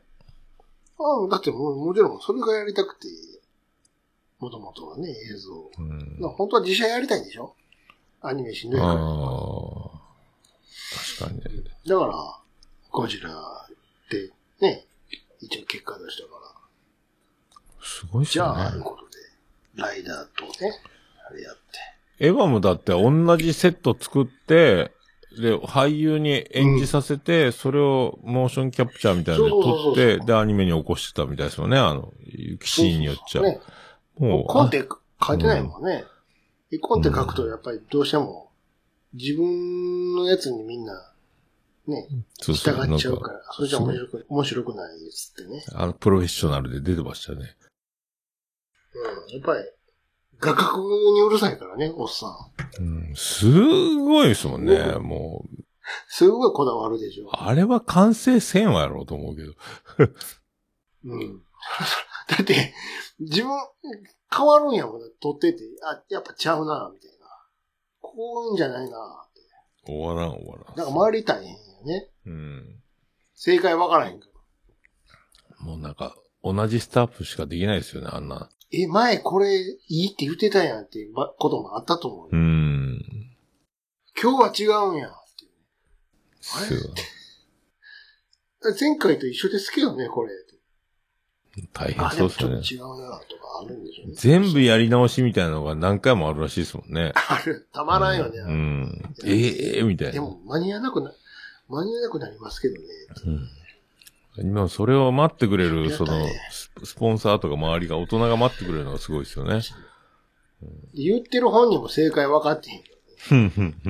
[0.97, 3.07] ああ、だってもう、もちろん、それがやりたくて、
[4.39, 5.71] もともとはね、映像。
[5.79, 6.17] うん。
[6.19, 7.55] な本当は実写やりたいんでしょ？
[8.21, 8.95] アニメしんどいあから。
[8.95, 8.99] あ。
[11.19, 11.69] 確かにね。
[11.85, 12.39] だから、
[12.91, 13.33] ゴジラっ
[14.09, 14.85] て、ね、
[15.39, 16.39] 一応結果出したから。
[17.81, 18.83] すごいっすじゃあ、よねという。
[18.83, 19.08] ことで、
[19.79, 20.73] ライダーとね、
[21.29, 22.25] あれやって。
[22.25, 24.91] エヴァもだって同じセット作って、
[25.39, 29.95] で、俳優に演じさせて、それをモーションキャプチャーみたいなのでそうそうそうそう。
[29.95, 32.11] 撮って、で、アニメに起こしてたみたいですよね、あの、
[32.63, 33.41] シーンによっちゃ。
[33.41, 33.59] ね、
[34.17, 34.87] もう、コンテ
[35.21, 36.03] 書いてないもんね。
[36.71, 38.51] でコンテ書くと、やっぱりどうしても、
[39.13, 40.93] 自分のやつにみんな、
[41.87, 45.63] ね、そうそう、従っちゃうから、それじゃ面白く、面白くないですってね。
[45.73, 47.55] あの、プロフェッショナルで出てましたね。
[48.93, 49.63] うん、やっぱり、
[50.39, 50.79] 画角
[51.13, 52.27] にうるさいからね、おっさ
[52.79, 52.83] ん。
[52.83, 53.51] うん、す
[53.97, 55.63] ごいですもんね、うんもう。
[56.07, 57.29] すごいこだわるでしょ。
[57.31, 59.53] あれは完成せんわやろうと思うけど。
[61.05, 61.41] うん。
[62.29, 62.73] だって、
[63.19, 63.49] 自分、
[64.31, 67.27] 変わるんやもん、撮ってて、あ、やっぱちゃうな、みたいな。
[68.01, 69.41] こういうんじゃないな、って。
[69.85, 70.65] 終わらん終わらん。
[70.65, 72.09] だから周り大変よね。
[72.25, 72.83] うん。
[73.33, 75.65] 正解わからへんから。
[75.65, 78.49] もうなんか、同じスタッフしかできないですよね、あんな。
[78.71, 82.29] え、前これいいって言ってたやんっていうばこともあったと思うよ。
[82.33, 82.99] うん。
[84.21, 85.51] 今日は違うんやっていう
[88.61, 88.73] あれ？
[88.79, 90.31] 前回と一緒ですけどね、これ。
[91.73, 93.01] 大変あ、でもちょっとそうですよね。
[93.01, 94.13] 違うな、とかあるんでしょうね。
[94.15, 97.11] 全部やり直しみたいなのが何回もあるらしいですもんね。
[97.15, 97.67] ある。
[97.73, 98.39] たまらんよね。
[98.39, 99.15] うん。
[99.25, 100.13] ええみたいな。
[100.13, 101.11] でも、間に合わなくな、
[101.67, 102.81] 間に合わなくなりますけどね。
[103.25, 103.49] うん。
[104.41, 106.13] 今、それを待ってくれる、その
[106.51, 109.61] ススポンサーとか周りが大人が待ってくれるのがすごいですよね。
[110.93, 113.87] 言ってる本人も正解分かってへん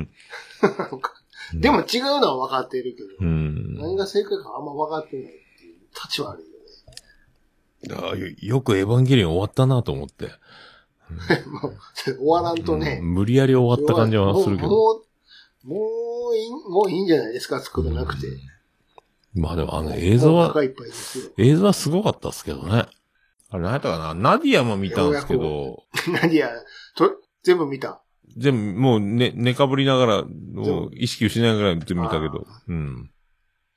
[1.53, 3.75] でも違うのは分かってるけど、うん。
[3.75, 6.49] 何が正解かあんま分かってないっていう、立ち悪い
[7.89, 10.29] よあよよくエヴァンゲリオン終わったなと思って。
[12.05, 12.99] 終わらんとね。
[13.01, 14.69] うん無理やり終わった感じはするけど。
[14.69, 18.27] もう、もう、いい、もういいんじゃないですか、作らなくて。
[19.33, 20.53] まあでもあの映像は。
[21.37, 22.85] 映像はすごかったっすけどね。
[23.51, 24.13] あれ何やったかな？
[24.13, 25.83] ナディアも見たんですけよど、
[26.21, 26.49] 何や、
[26.95, 27.11] と、
[27.43, 28.01] 全部見た。
[28.37, 33.11] 全部もう寝、寝かぶりながら、もう意識失いながら見たけど、うん。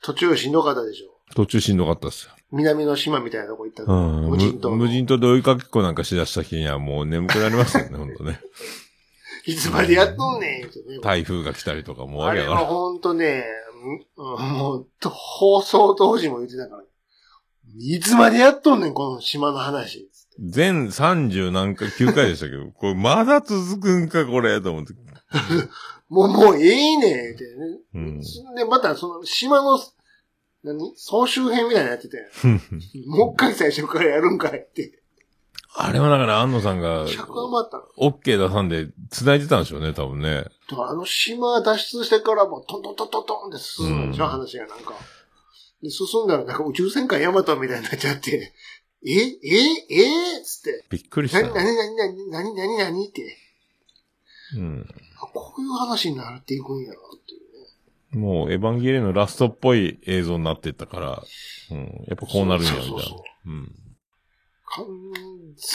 [0.02, 1.12] 途中しんどかったでしょ。
[1.34, 2.32] 途中しんどかったっすよ。
[2.50, 4.30] 南の島みたいなとこ行ったのうん。
[4.30, 8.40] 無人島の無人島で追いかけっこなんかしだした日にはもう眠くなりますよね、ほんとね。
[9.46, 10.98] いつまでやっとんねん、ね。
[11.02, 12.58] 台風が来たりとかもうあれやから。
[12.60, 13.44] ほんとね、
[14.16, 16.82] うんもう、と放送当時も言ってたから、
[17.78, 20.08] いつまでやっとんねん、この島の話。
[20.38, 24.94] 全30何回、9回でしたけど、 これまだ続くんか、これ、と思って。
[26.08, 27.78] もう、もうええねん、ってね。
[27.94, 28.20] うん。
[28.54, 29.78] で、またその島の、
[30.62, 30.92] 何？
[30.96, 32.18] 総集編みたいなのやってて、
[33.06, 35.01] もう一回最初からやるんかいって。
[35.74, 37.84] あれはだから、安野さんが、尺余ったの。
[37.96, 40.44] オッケー出さんで、繋いでたんでしょうね、多分ね。
[40.68, 44.94] だからあの島脱出してからもうトントントントントンって進むんでしょ、うん話がなんか。
[45.82, 48.52] で、進んだらなんか宇宙戦艦ヤマトみたいになっちゃって、
[49.04, 50.04] えええ
[50.38, 51.54] えつって、びっくりした何、よ。
[51.54, 53.36] 何、何、何、何、何、何って、
[54.56, 54.86] うん。
[55.16, 58.20] あこういう話になっていくんやなっていうね。
[58.20, 61.22] もう、エヴァンゲリオンのラストっぽい映像になってったから、
[61.70, 62.04] うん。
[62.06, 63.24] やっぱこうなるんや、みたいなそうそうそ。
[63.46, 63.74] うん。
[64.74, 64.86] 完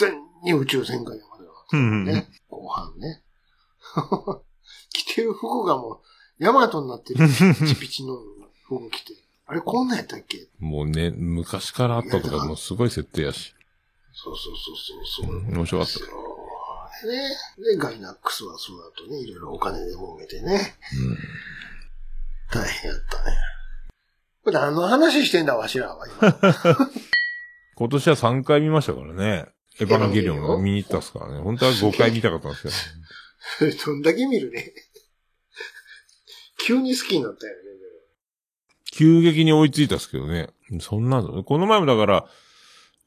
[0.00, 2.28] 全に宇宙戦艦ヤマトうんだね。
[2.48, 3.22] 後半ね。
[4.92, 6.00] 着てる服がも
[6.40, 7.26] う、ヤマトになってる。
[7.28, 7.34] ピ
[7.66, 8.16] チピチの
[8.66, 9.14] 服着て。
[9.46, 10.48] あれこんなんやったっけ？
[10.58, 13.54] もうね、昔からあったとか、もうすごい設定やし。
[14.12, 14.76] そうそうそう
[15.16, 15.26] そう。
[15.26, 16.16] そううん面白かったですよ
[17.02, 17.28] でね。
[17.72, 20.76] で、ガイナックスはその後ね、いろいろお金で揉めてね。
[22.50, 23.36] 大変やったね。
[24.42, 26.88] これ何の話してんだ、わしらは今。
[27.78, 29.46] 今年は3回見ましたからね。
[29.78, 31.38] エヴァンゲリオンを見に行ったっすからね。
[31.38, 32.96] 本当は5回見たかったんです
[33.60, 33.72] けど。
[33.86, 34.74] どんだけ見るね。
[36.58, 37.58] 急に好きになったよね。
[38.90, 40.48] 急激に追いついたっすけどね。
[40.80, 42.26] そんなの、この前もだから、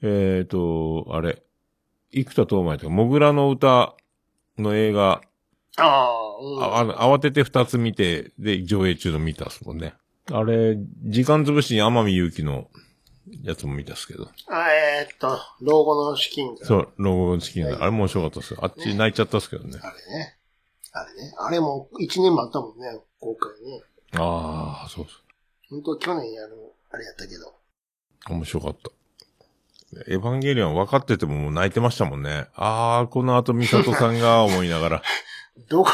[0.03, 1.43] えっ、ー、と、あれ、
[2.13, 3.93] 生田斗真とか、モグラの歌
[4.57, 5.21] の映画、
[5.75, 6.63] ああ、うん。
[6.63, 9.95] ああの慌てて2つ見て、で、上映中の見たっすもんね。
[10.31, 12.69] あれ、時間潰しに天海祐希の
[13.43, 14.29] やつも見たっすけど。
[14.47, 16.65] あえーっと、老後の資金が。
[16.65, 18.59] そう、ロゴ好きな、あれも面白かったっすよ。
[18.61, 19.79] あっち泣いちゃったっすけどね。
[19.81, 20.37] あれね。
[20.93, 21.33] あれね。
[21.37, 22.87] あれも一年もあったもんね、
[23.19, 23.81] 公開ね。
[24.13, 25.11] ああ、そうそ
[25.69, 26.55] 本当去年やる、
[26.91, 27.47] あれやったけど。
[28.29, 28.33] う。
[28.33, 28.91] 面白かった。
[30.07, 32.47] エヴァンゲリオン分かっててももう泣いてましたもんね。
[32.55, 35.03] ああ、この後ミサトさんが思いながら。
[35.69, 35.91] どこ、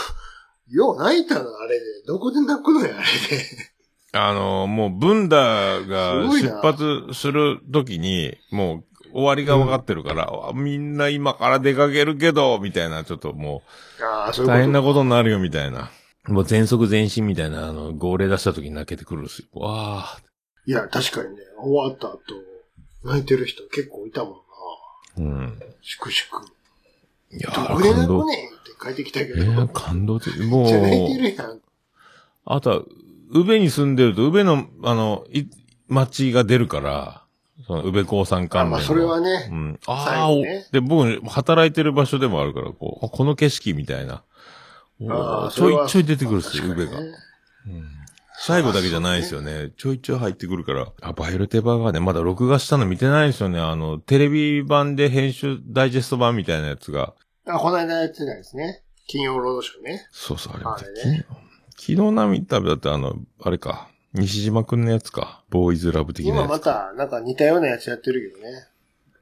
[0.69, 1.85] よう泣いたのあれで。
[2.05, 3.43] どこで泣くのよ、あれで。
[4.17, 13.63] あの、もう、ブンダが出発するときに、もう、終わりが分かってるから、あみんな今から出かけるけど、みたいな、ちょっとも
[14.01, 14.58] ああ、そうう、いうこと。
[14.60, 15.89] 大変なことになるよ、みたいな。
[16.27, 19.47] もう全速全身みたいな、あの、号令出したときに泣けてくるんですよ。
[19.53, 20.19] わあ。
[20.65, 22.19] いや、確かにね、終わった後、
[23.06, 24.38] 泣いてる人結構いたもんな。
[25.17, 25.60] うん。
[25.82, 26.45] 粛々。
[27.32, 28.25] いやどー、こで泣く感動。
[28.25, 29.41] ねんって帰ってきたけど。
[29.41, 30.38] えー、感動的。
[30.41, 31.62] もめっちゃ泣いてう、るやん。
[32.45, 32.82] あとは、
[33.31, 35.45] 宇部に住んでると、宇部の、あの、い、
[35.87, 37.23] 町が出るから、
[37.65, 38.77] その、宇部高産あ関連の。
[38.77, 39.79] まあ、それはねう、ん。
[39.87, 44.23] あ最あ、ねで、僕、働いてる場所でもあるから、こう、あこの景色みたいな。
[44.99, 46.99] おああちょいちょい出てくるっすよ、宇部が。
[46.99, 47.13] うん
[48.39, 49.71] 最後だけじゃないですよね。
[49.77, 50.87] ちょいちょい入ってくるから。
[51.01, 53.59] あ、バイオルテバーガーね、まだ録画したの見てないんですよね。
[53.59, 57.15] あの、テレビ版で編集、ダイジェスト版みたいなやつが。
[57.47, 58.83] あ、この間やってたんですね。
[59.07, 60.07] 金曜ロードショーね。
[60.11, 61.25] そうそう、あれあ見てれね
[61.77, 63.89] 昨日昨日涙だってあの、あれか。
[64.13, 65.43] 西島くんのやつか。
[65.49, 66.51] ボーイズラブ的な今やつ。
[66.51, 68.67] また、なんか似たようなやつやってるけどね。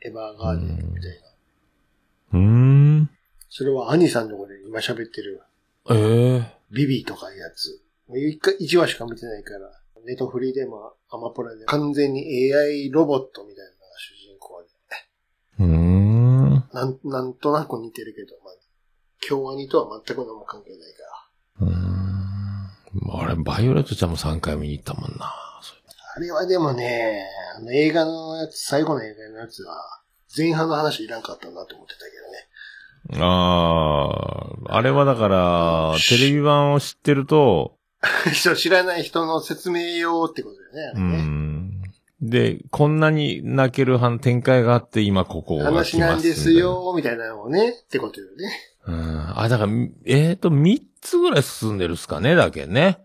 [0.01, 1.21] エヴァーガーデンみたい
[2.31, 2.39] な。
[2.39, 2.45] うー
[3.01, 3.09] ん。
[3.49, 5.41] それは兄さんのとこで今喋ってる、
[5.89, 7.81] ええビビとかいうやつ。
[8.07, 9.69] もう一回、一話しか見てないから、
[10.05, 14.69] ネトフリでもアマプラで完全に AI ロボットみたいな主人公で。
[15.59, 16.69] うーん。
[16.71, 18.53] なん、なんとなく似てるけど、まあ、
[19.19, 20.79] 京アニとは全く何も関係ない
[21.59, 21.67] から。
[21.67, 22.14] うーん。
[23.11, 25.33] あれ、バイオレットちゃんも3回見に行ったもんな。
[26.15, 27.25] あれはでもね、
[27.57, 29.75] あの映画のやつ、最後の映画のやつは、
[30.35, 31.99] 前半の話いらんかったなと思ってた
[33.09, 33.21] けどね。
[33.21, 37.77] ああ、あれはだから、テレビ版を知ってると、
[38.31, 41.01] 人 知らない人の説明用ってことだよね、あう。
[41.01, 41.81] ん。
[42.21, 48.51] で、こんなに泣けるは展開があって、今ここが来ます話なんですよ、みたいなのをね、ってことよね。
[48.87, 49.39] うん。
[49.39, 49.71] あ、だから、
[50.05, 52.99] えっ、と、3つぐらい進んでるっすかね、だけね。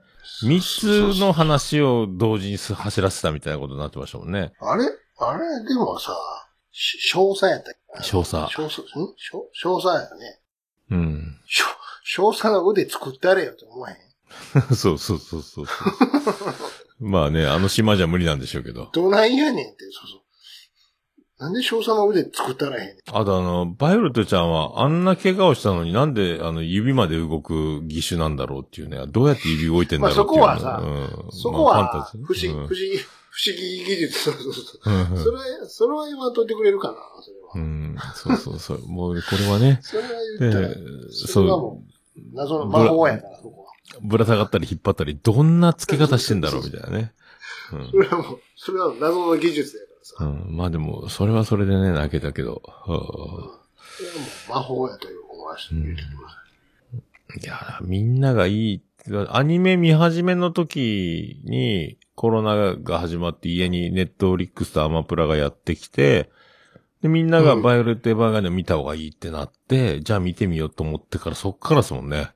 [0.44, 4.52] 3つの話を同時にす走らせたみたいなことになってましたもんね。
[4.60, 4.84] あれ？
[5.18, 6.12] あれ、でもさ、
[6.72, 8.02] し少佐やったっけ？
[8.02, 8.84] 少佐少佐、ん？
[9.16, 10.40] 少少佐やね。
[10.90, 11.40] うん。
[11.46, 11.64] 少
[12.04, 13.96] 少佐の腕作ってあれよと思わへん？
[14.76, 15.84] そ うそうそうそうそう。
[17.00, 18.88] まあね、あの島じゃ無理なんでしょうけど。
[18.92, 20.20] どないやねんって、そうそう。
[21.40, 22.96] なんで少佐の腕作ってあらへんねん。
[23.06, 28.98] あとあの、バイオレットちゃんはあんな怪我をしたのになんであの指まで動く義手なんだろうっていうね。
[29.08, 30.46] どうやって指動いてんだろうっていうの。
[30.46, 32.98] まあそこはさうんそこは不思議、うん不思議、
[33.30, 34.90] 不思議技術、そうそうそう。
[34.90, 37.52] うんうんそれは、それは言わんといてくれるかな、それは。
[37.54, 37.96] うん。
[38.14, 38.86] そうそうそう。
[38.86, 39.78] もうこれはね。
[39.82, 40.08] それは
[40.40, 40.76] 言ったら、で
[41.10, 41.82] それはも
[42.18, 43.72] う、謎の魔法やから、そこは。
[44.02, 47.14] ぶら下がったり引っ張ったり、どんな付け方してんだろうみたいなね。
[47.70, 49.82] それはもう、それは謎の技術や。
[50.20, 50.56] うん。
[50.56, 52.62] まあでも、それはそれでね、泣けたけど。
[52.86, 58.82] う魔法やという思わせて言いや、みんながいい。
[59.28, 66.30] アニメ見始めの時に、コロナが始まって家にネットフリックスとアマプラがやってきて、
[67.00, 72.30] で、みんながバイオレット・エヴァーガーデン見た方がいいってなって、じゃあ見てみようと思ってからそっからですもんね。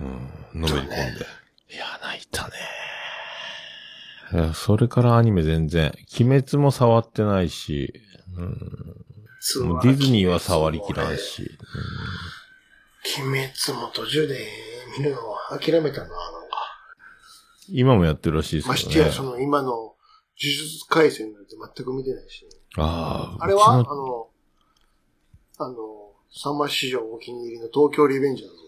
[0.00, 0.94] うん、のめり込んで。
[0.94, 2.52] いや、泣いたね。
[4.34, 5.92] いや、それからアニメ全然。
[6.18, 7.94] 鬼滅も触ってないし、
[8.36, 11.56] うん、もうディズニーは触りきらんし。
[13.20, 14.44] 鬼滅も途中で
[14.98, 16.10] 見るのを諦めたな、なんか。
[17.68, 18.76] 今もやってるらしいですね。
[18.76, 19.94] してや、その今の呪
[20.36, 22.44] 術回戦なんて全く見てないし、
[22.76, 23.44] ああ。
[23.44, 24.28] あれはあのの、
[25.58, 25.76] あの、
[26.32, 28.63] サンマ師匠お気に入りの東京リベンジャーズ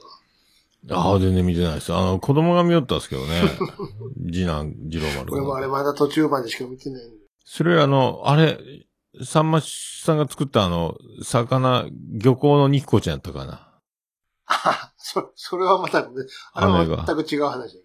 [0.90, 1.92] ああ、全然見てないです。
[1.92, 3.42] あの、子供が見よったんですけどね。
[4.30, 5.32] 次男、次郎丸が。
[5.32, 5.72] 俺もあれが。
[5.72, 7.02] まだ途中までしか見てない。
[7.44, 8.58] それあの、あれ、
[9.24, 13.80] さんまさんが作ったあの、魚、漁港の肉子ちゃんやったかな。
[14.46, 16.08] あ そ、それはまたね、
[16.52, 17.82] あれは全く違う話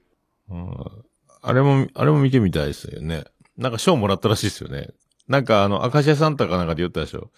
[0.49, 1.03] うん
[1.43, 3.25] あれも、あれも見てみたいですよね。
[3.57, 4.89] なんか賞もらったらしいですよね。
[5.27, 7.19] なんかあの、アカシアサンタかなんかで言ったでしょ。
[7.21, 7.31] ど。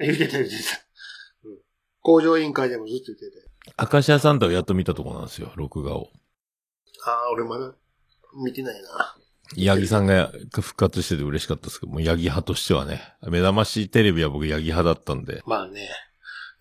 [0.00, 0.84] 言ってた言ってた。
[1.44, 1.58] うん。
[2.02, 3.45] 工場委員会でもずっと言ってて。
[3.76, 6.10] アカシアサンタをやっと見たとこなんですよ、録画を。
[7.04, 7.72] ああ、俺まだ
[8.44, 9.16] 見てないな。
[9.54, 15.42] ヤギさんが復活してて嬉しかったですけど、もうヤギ派としてはね、目覚ましテレビは僕ヤギ派だったんで。
[15.46, 15.88] まあね。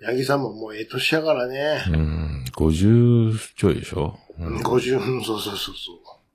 [0.03, 1.91] 八木さんももうええ年やからねう。
[1.91, 5.93] ん、50ちょいでしょ、うん、50、うん、そうそうそうそ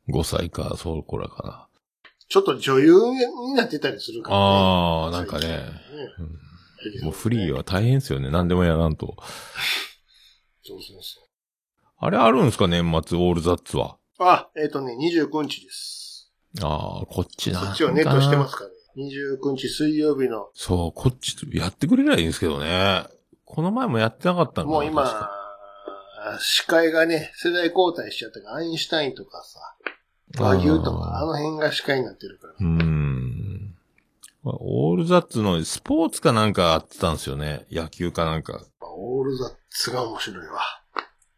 [0.08, 0.12] う。
[0.12, 1.68] 5歳か、そこらか
[2.28, 2.94] ちょっと女優
[3.48, 4.36] になってたりするかな。
[4.36, 4.48] らね。
[4.48, 5.64] ああ、なんかね、ね
[6.18, 6.38] うん
[7.02, 8.30] もうフリーは大変ですよね。
[8.30, 9.16] 何でもやらんと。
[10.70, 11.20] そうそうそ
[11.98, 13.96] あれあるんですか年末、オールザッツは？
[14.20, 14.24] う。
[14.24, 16.32] あ、えっ、とね、29日です。
[16.62, 17.60] ああ、こっちな。
[17.60, 18.70] そっちはネットしてますかね。
[18.96, 23.04] 29日水曜日の、そう、こっちやってくれりゃいいんですけどね。
[23.44, 25.30] この前もやってなかったのかなもう今
[26.38, 29.60] 司会がね、世代交代しちゃったから、アインシュタインとかさ、
[30.38, 32.54] 和牛とか、あの辺が司会になってるから。
[32.54, 33.49] うーん。
[34.42, 37.66] まあオールザッツのスポーツかなんかあってたんですよね。
[37.70, 38.60] 野球かなんか。
[38.80, 40.60] オールザッツが面白いわ。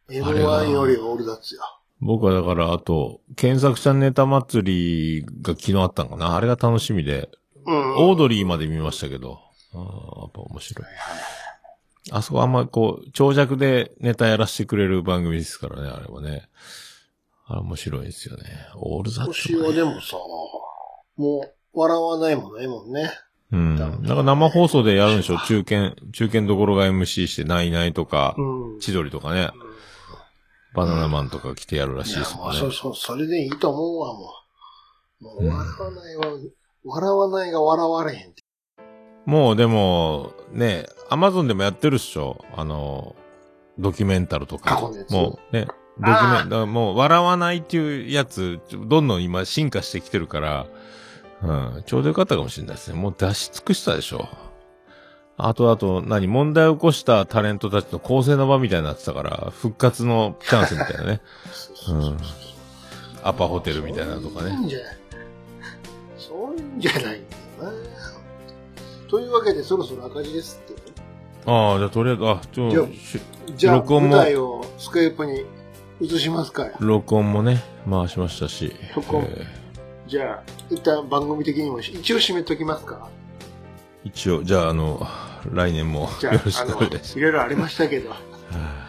[0.09, 1.63] れは M1 よりオールザッツよ。
[2.01, 7.31] 僕はだから、あと、検索者ネタ祭りが昨日あったのかなあれが楽しみで、
[7.65, 7.97] うん。
[8.09, 9.39] オードリーまで見ましたけど、
[9.73, 9.81] ああ、
[10.23, 10.87] やっぱ面白い。
[12.11, 16.49] あそこあんまこう、長尺でネタやらせてくれる番組ですからね、あれはね。
[17.47, 18.45] あれ面白いですよね。
[18.75, 20.17] オールザッツ年もね、はでもさ、
[21.17, 23.11] もう、笑わないもんないもんね。
[23.53, 23.77] うん。
[23.77, 25.39] なんか生放送でやるんでしょ？
[25.47, 28.81] 中堅、中堅どころが MC して、ナイナイとか、うん。
[28.81, 29.51] 千鳥とかね、
[30.75, 32.59] バナナマンとか来てやるらしいですもんね。
[32.59, 34.33] そうそう、それでいいと思うわ、も
[35.21, 35.25] う。
[35.25, 36.25] もう、うん笑わないわ、
[36.85, 38.43] 笑わないが笑われへんって。
[39.27, 42.45] もうでも、ね、アマゾンでもやってるっしょ？
[42.57, 43.15] あの、
[43.79, 44.81] ドキュメンタルとか。
[45.11, 45.67] もうね、
[45.99, 50.67] ドキュメン、もう笑わないっていうやつ、どんどん今進化してきてるから、
[51.43, 52.99] うん、ちょうどよかったかもしれないですね。
[52.99, 54.29] もう出し尽くしたでしょ。
[55.37, 61.21] あとあと、何、問題を起こしたタレントたちの構成の場みたいになってたから、復活のチャンスみたいなね。
[61.53, 62.17] そ うそうそう
[63.25, 64.51] アパホテルみたいなのとかね。
[64.51, 64.79] そういうんじゃ、
[66.19, 67.19] そういうんじゃないんだよ
[67.61, 67.73] な。
[69.09, 70.83] というわけで、そろそろ赤字ですって。
[71.47, 72.89] ああ、じゃあとりあえず、あ、ちょ
[73.57, 75.45] じゃあ録音も舞台をスカイプに
[76.01, 78.73] 移しますか録音もね、回しましたし。
[78.95, 79.62] 録音え
[80.13, 85.07] じゃあ、一旦番組的にも一応締めときますかー一応、じゃあ、あの、
[85.51, 86.09] 来年もよ
[86.45, 87.19] ろしくお願いします。
[87.19, 88.17] いろいろありましたけど、は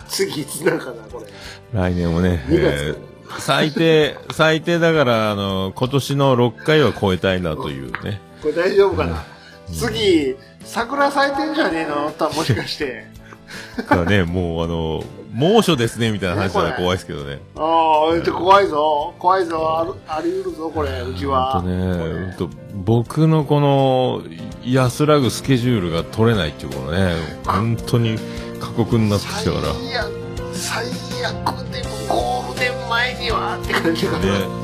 [0.09, 1.79] 次いつなんかな、これ。
[1.79, 2.97] あ来年もね、2月
[3.29, 8.19] えー最低、最低だから、あの、今年の6回は超えたいなというね。
[8.41, 9.23] これ大丈夫かな、
[9.71, 12.11] 次、桜咲いてんじゃねえの？
[12.11, 13.05] たもしかして。
[13.77, 17.41] だからね、もうあの、猛暑ですね、みたいな話は怖いですけどね。
[17.55, 19.13] ああ、怖いぞ。
[19.17, 19.97] 怖いぞ。
[20.07, 21.53] あり得るぞ、これ、うちは。
[21.53, 24.21] ほんとね、ほんと僕のこの
[24.63, 27.13] 安らぐスケジュールが取れないっていうことね、
[27.45, 28.17] 本当に
[28.59, 29.63] 過酷になってきたから。
[29.73, 30.11] 最悪、
[30.53, 30.85] 最
[31.25, 34.19] 悪でもゴールデン前にはって感じが。
[34.19, 34.62] ね、